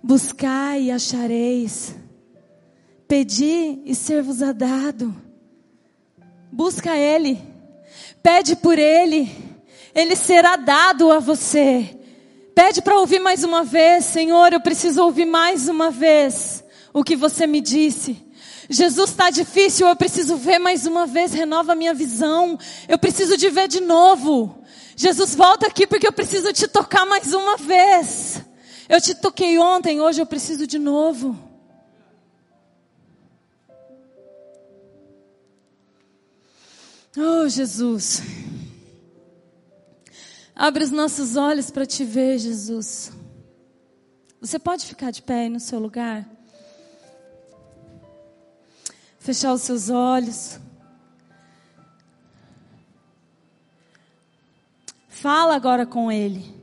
[0.00, 1.96] Buscai e achareis.
[3.08, 5.12] Pedi e ser-vos-á dado.
[6.52, 7.36] Busca Ele.
[8.22, 9.28] Pede por Ele.
[9.92, 11.98] Ele será dado a você.
[12.54, 17.16] Pede para ouvir mais uma vez, Senhor, eu preciso ouvir mais uma vez o que
[17.16, 18.16] você me disse.
[18.70, 22.56] Jesus está difícil, eu preciso ver mais uma vez, renova a minha visão.
[22.88, 24.62] Eu preciso de ver de novo.
[24.96, 28.40] Jesus, volta aqui porque eu preciso te tocar mais uma vez.
[28.88, 31.36] Eu te toquei ontem, hoje eu preciso de novo.
[37.16, 38.22] Oh, Jesus.
[40.56, 43.12] Abre os nossos olhos para te ver, Jesus.
[44.40, 46.28] Você pode ficar de pé aí no seu lugar?
[49.18, 50.60] Fechar os seus olhos.
[55.08, 56.54] Fala agora com Ele.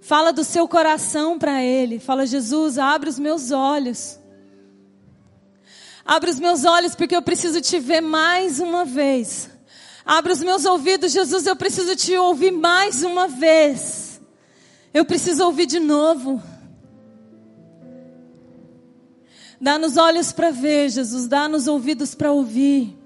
[0.00, 2.00] Fala do seu coração para Ele.
[2.00, 4.18] Fala, Jesus, abre os meus olhos.
[6.04, 9.50] Abre os meus olhos porque eu preciso te ver mais uma vez.
[10.08, 14.18] Abre os meus ouvidos, Jesus, eu preciso te ouvir mais uma vez.
[14.94, 16.42] Eu preciso ouvir de novo.
[19.60, 22.96] Dá-nos olhos para ver, Jesus, dá-nos ouvidos para ouvir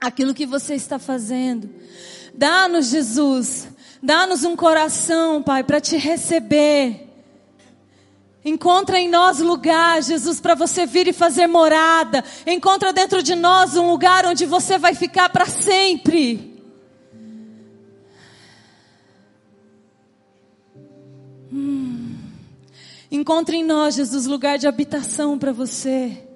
[0.00, 1.68] aquilo que você está fazendo.
[2.32, 3.66] Dá-nos, Jesus,
[4.00, 7.11] dá-nos um coração, Pai, para te receber.
[8.44, 12.24] Encontra em nós lugar, Jesus, para você vir e fazer morada.
[12.44, 16.60] Encontra dentro de nós um lugar onde você vai ficar para sempre.
[21.52, 22.16] Hum.
[23.12, 26.26] Encontre em nós, Jesus, lugar de habitação para você.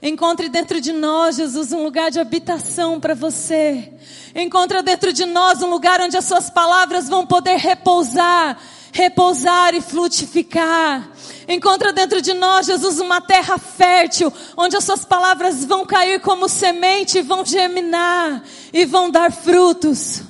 [0.00, 3.92] Encontre dentro de nós, Jesus, um lugar de habitação para você.
[4.36, 8.56] Encontre dentro de nós um lugar onde as suas palavras vão poder repousar
[8.92, 11.09] repousar e frutificar.
[11.50, 16.48] Encontra dentro de nós, Jesus, uma terra fértil, onde as suas palavras vão cair como
[16.48, 20.22] semente, vão germinar e vão dar frutos.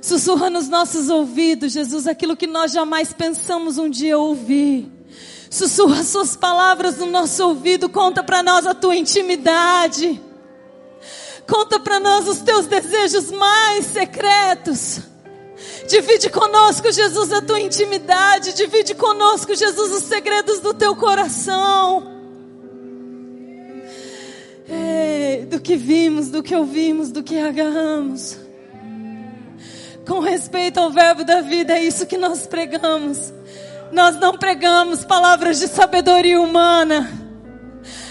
[0.00, 4.90] Sussurra nos nossos ouvidos, Jesus, aquilo que nós jamais pensamos um dia ouvir.
[5.50, 10.18] Sussurra suas palavras no nosso ouvido, conta para nós a tua intimidade.
[11.46, 15.11] Conta para nós os teus desejos mais secretos.
[15.88, 18.54] Divide conosco, Jesus, a tua intimidade.
[18.54, 22.10] Divide conosco, Jesus, os segredos do teu coração.
[24.68, 28.38] Ei, do que vimos, do que ouvimos, do que agarramos.
[30.06, 33.32] Com respeito ao verbo da vida, é isso que nós pregamos.
[33.92, 37.10] Nós não pregamos palavras de sabedoria humana.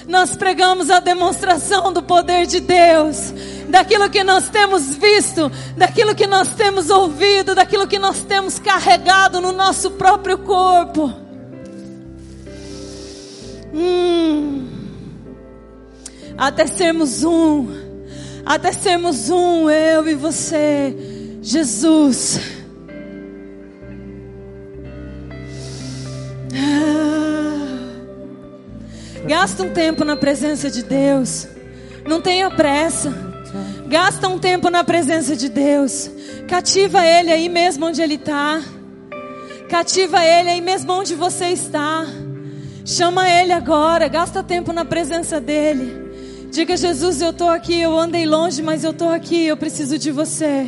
[0.08, 3.34] Nós pregamos a demonstração do poder de Deus
[3.72, 9.40] daquilo que nós temos visto, daquilo que nós temos ouvido, daquilo que nós temos carregado
[9.40, 11.12] no nosso próprio corpo.
[13.74, 14.68] Hum,
[16.38, 17.68] até sermos um,
[18.46, 20.94] até sermos um, eu e você,
[21.42, 22.40] Jesus.
[26.54, 27.88] Ah,
[29.26, 31.48] gasta um tempo na presença de Deus.
[32.06, 33.31] Não tenha pressa.
[33.92, 36.10] Gasta um tempo na presença de Deus.
[36.48, 38.62] Cativa Ele aí mesmo onde Ele está.
[39.68, 42.06] Cativa Ele aí mesmo onde você está.
[42.86, 44.08] Chama Ele agora.
[44.08, 46.48] Gasta tempo na presença dEle.
[46.50, 47.82] Diga, Jesus, eu estou aqui.
[47.82, 49.46] Eu andei longe, mas eu estou aqui.
[49.46, 50.68] Eu preciso de você.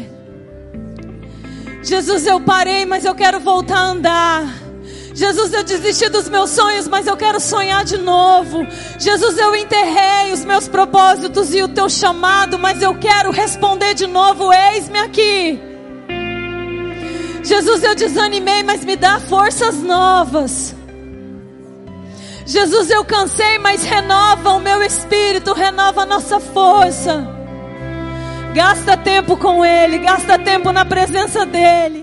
[1.82, 4.63] Jesus, eu parei, mas eu quero voltar a andar.
[5.14, 8.66] Jesus, eu desisti dos meus sonhos, mas eu quero sonhar de novo.
[8.98, 14.08] Jesus, eu enterrei os meus propósitos e o teu chamado, mas eu quero responder de
[14.08, 15.62] novo: eis-me aqui.
[17.44, 20.76] Jesus, eu desanimei, mas me dá forças novas.
[22.46, 27.26] Jesus, eu cansei, mas renova o meu espírito, renova a nossa força.
[28.54, 32.03] Gasta tempo com Ele, gasta tempo na presença dEle.